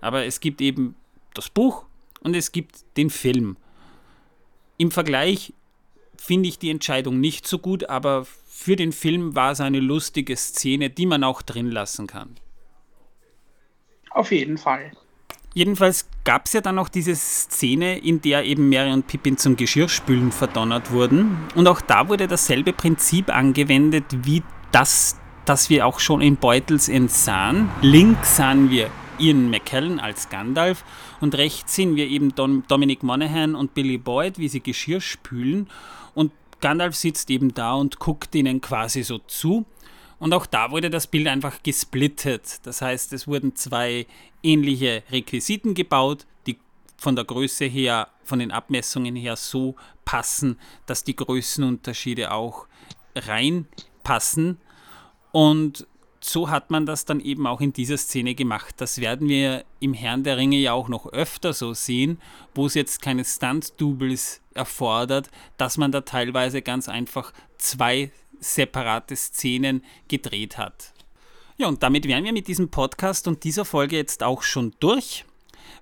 Aber 0.00 0.24
es 0.24 0.38
gibt 0.38 0.60
eben 0.60 0.94
das 1.34 1.50
Buch 1.50 1.86
und 2.20 2.36
es 2.36 2.52
gibt 2.52 2.84
den 2.96 3.10
Film. 3.10 3.56
Im 4.78 4.92
Vergleich 4.92 5.54
finde 6.22 6.48
ich 6.48 6.58
die 6.58 6.70
Entscheidung 6.70 7.18
nicht 7.18 7.48
so 7.48 7.58
gut, 7.58 7.88
aber 7.88 8.26
für 8.46 8.76
den 8.76 8.92
Film 8.92 9.34
war 9.34 9.50
es 9.50 9.60
eine 9.60 9.80
lustige 9.80 10.36
Szene, 10.36 10.88
die 10.88 11.06
man 11.06 11.24
auch 11.24 11.42
drin 11.42 11.68
lassen 11.68 12.06
kann. 12.06 12.36
Auf 14.10 14.30
jeden 14.30 14.56
Fall. 14.56 14.92
Jedenfalls 15.52 16.08
gab 16.22 16.46
es 16.46 16.52
ja 16.52 16.60
dann 16.60 16.76
noch 16.76 16.88
diese 16.88 17.16
Szene, 17.16 17.98
in 17.98 18.22
der 18.22 18.44
eben 18.44 18.68
Mary 18.68 18.92
und 18.92 19.08
Pippin 19.08 19.36
zum 19.36 19.56
Geschirrspülen 19.56 20.30
verdonnert 20.30 20.92
wurden. 20.92 21.36
Und 21.56 21.66
auch 21.66 21.80
da 21.80 22.08
wurde 22.08 22.28
dasselbe 22.28 22.72
Prinzip 22.72 23.34
angewendet 23.34 24.04
wie 24.22 24.44
das, 24.70 25.18
das 25.44 25.70
wir 25.70 25.86
auch 25.86 25.98
schon 25.98 26.20
in 26.20 26.36
Beutels 26.36 26.86
sahen. 27.08 27.68
Links 27.82 28.36
sahen 28.36 28.70
wir 28.70 28.90
Ian 29.18 29.50
McKellen 29.50 29.98
als 29.98 30.28
Gandalf 30.30 30.84
und 31.20 31.34
rechts 31.34 31.74
sehen 31.74 31.96
wir 31.96 32.06
eben 32.06 32.34
Don 32.34 32.64
Dominic 32.68 33.02
Monaghan 33.02 33.54
und 33.54 33.74
Billy 33.74 33.98
Boyd, 33.98 34.38
wie 34.38 34.48
sie 34.48 34.60
Geschirr 34.60 35.00
spülen. 35.00 35.68
Und 36.14 36.32
Gandalf 36.60 36.94
sitzt 36.94 37.30
eben 37.30 37.54
da 37.54 37.74
und 37.74 37.98
guckt 37.98 38.34
ihnen 38.34 38.60
quasi 38.60 39.02
so 39.02 39.18
zu. 39.18 39.66
Und 40.18 40.32
auch 40.34 40.46
da 40.46 40.70
wurde 40.70 40.88
das 40.88 41.08
Bild 41.08 41.26
einfach 41.26 41.62
gesplittet. 41.62 42.60
Das 42.62 42.80
heißt, 42.80 43.12
es 43.12 43.26
wurden 43.26 43.56
zwei 43.56 44.06
ähnliche 44.42 45.02
Requisiten 45.10 45.74
gebaut, 45.74 46.26
die 46.46 46.58
von 46.96 47.16
der 47.16 47.24
Größe 47.24 47.64
her, 47.64 48.08
von 48.22 48.38
den 48.38 48.52
Abmessungen 48.52 49.16
her 49.16 49.34
so 49.36 49.74
passen, 50.04 50.58
dass 50.86 51.02
die 51.02 51.16
Größenunterschiede 51.16 52.30
auch 52.30 52.68
reinpassen. 53.16 54.58
Und 55.32 55.86
so 56.20 56.50
hat 56.50 56.70
man 56.70 56.86
das 56.86 57.04
dann 57.04 57.18
eben 57.18 57.46
auch 57.46 57.60
in 57.60 57.72
dieser 57.72 57.96
Szene 57.96 58.34
gemacht. 58.34 58.76
Das 58.78 59.00
werden 59.00 59.28
wir 59.28 59.64
im 59.80 59.92
Herrn 59.92 60.22
der 60.22 60.36
Ringe 60.36 60.58
ja 60.58 60.72
auch 60.72 60.88
noch 60.88 61.06
öfter 61.06 61.52
so 61.52 61.74
sehen, 61.74 62.20
wo 62.54 62.66
es 62.66 62.74
jetzt 62.74 63.02
keine 63.02 63.24
Stunt-Doubles 63.24 64.41
erfordert, 64.54 65.30
dass 65.56 65.78
man 65.78 65.92
da 65.92 66.02
teilweise 66.02 66.62
ganz 66.62 66.88
einfach 66.88 67.32
zwei 67.58 68.10
separate 68.40 69.16
Szenen 69.16 69.84
gedreht 70.08 70.58
hat. 70.58 70.92
Ja, 71.56 71.68
und 71.68 71.82
damit 71.82 72.06
wären 72.06 72.24
wir 72.24 72.32
mit 72.32 72.48
diesem 72.48 72.70
Podcast 72.70 73.28
und 73.28 73.44
dieser 73.44 73.64
Folge 73.64 73.96
jetzt 73.96 74.22
auch 74.22 74.42
schon 74.42 74.74
durch. 74.80 75.24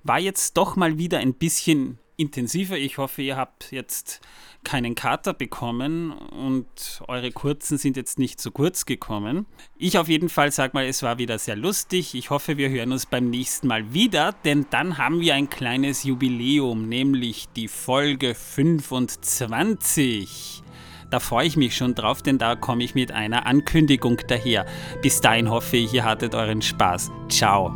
War 0.02 0.18
jetzt 0.18 0.56
doch 0.56 0.76
mal 0.76 0.98
wieder 0.98 1.18
ein 1.18 1.34
bisschen 1.34 1.98
intensiver. 2.20 2.76
Ich 2.76 2.98
hoffe, 2.98 3.22
ihr 3.22 3.36
habt 3.36 3.72
jetzt 3.72 4.20
keinen 4.62 4.94
Kater 4.94 5.32
bekommen 5.32 6.12
und 6.12 6.66
eure 7.08 7.32
kurzen 7.32 7.78
sind 7.78 7.96
jetzt 7.96 8.18
nicht 8.18 8.38
zu 8.40 8.50
kurz 8.50 8.84
gekommen. 8.84 9.46
Ich 9.78 9.96
auf 9.96 10.08
jeden 10.08 10.28
Fall 10.28 10.52
sage 10.52 10.72
mal, 10.74 10.84
es 10.84 11.02
war 11.02 11.16
wieder 11.18 11.38
sehr 11.38 11.56
lustig. 11.56 12.14
Ich 12.14 12.28
hoffe, 12.30 12.58
wir 12.58 12.68
hören 12.68 12.92
uns 12.92 13.06
beim 13.06 13.30
nächsten 13.30 13.68
Mal 13.68 13.94
wieder, 13.94 14.34
denn 14.44 14.66
dann 14.70 14.98
haben 14.98 15.20
wir 15.20 15.34
ein 15.34 15.48
kleines 15.48 16.04
Jubiläum, 16.04 16.88
nämlich 16.88 17.48
die 17.56 17.68
Folge 17.68 18.34
25. 18.34 20.62
Da 21.10 21.18
freue 21.18 21.46
ich 21.46 21.56
mich 21.56 21.76
schon 21.76 21.94
drauf, 21.94 22.22
denn 22.22 22.38
da 22.38 22.54
komme 22.54 22.84
ich 22.84 22.94
mit 22.94 23.12
einer 23.12 23.46
Ankündigung 23.46 24.20
daher. 24.28 24.66
Bis 25.02 25.20
dahin 25.20 25.50
hoffe 25.50 25.78
ich, 25.78 25.92
ihr 25.92 26.04
hattet 26.04 26.34
euren 26.34 26.62
Spaß. 26.62 27.10
Ciao. 27.28 27.72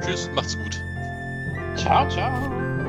Tschüss, 0.00 0.30
macht's 0.34 0.56
gut. 0.56 0.85
Ciao, 1.76 2.08
ciao. 2.08 2.85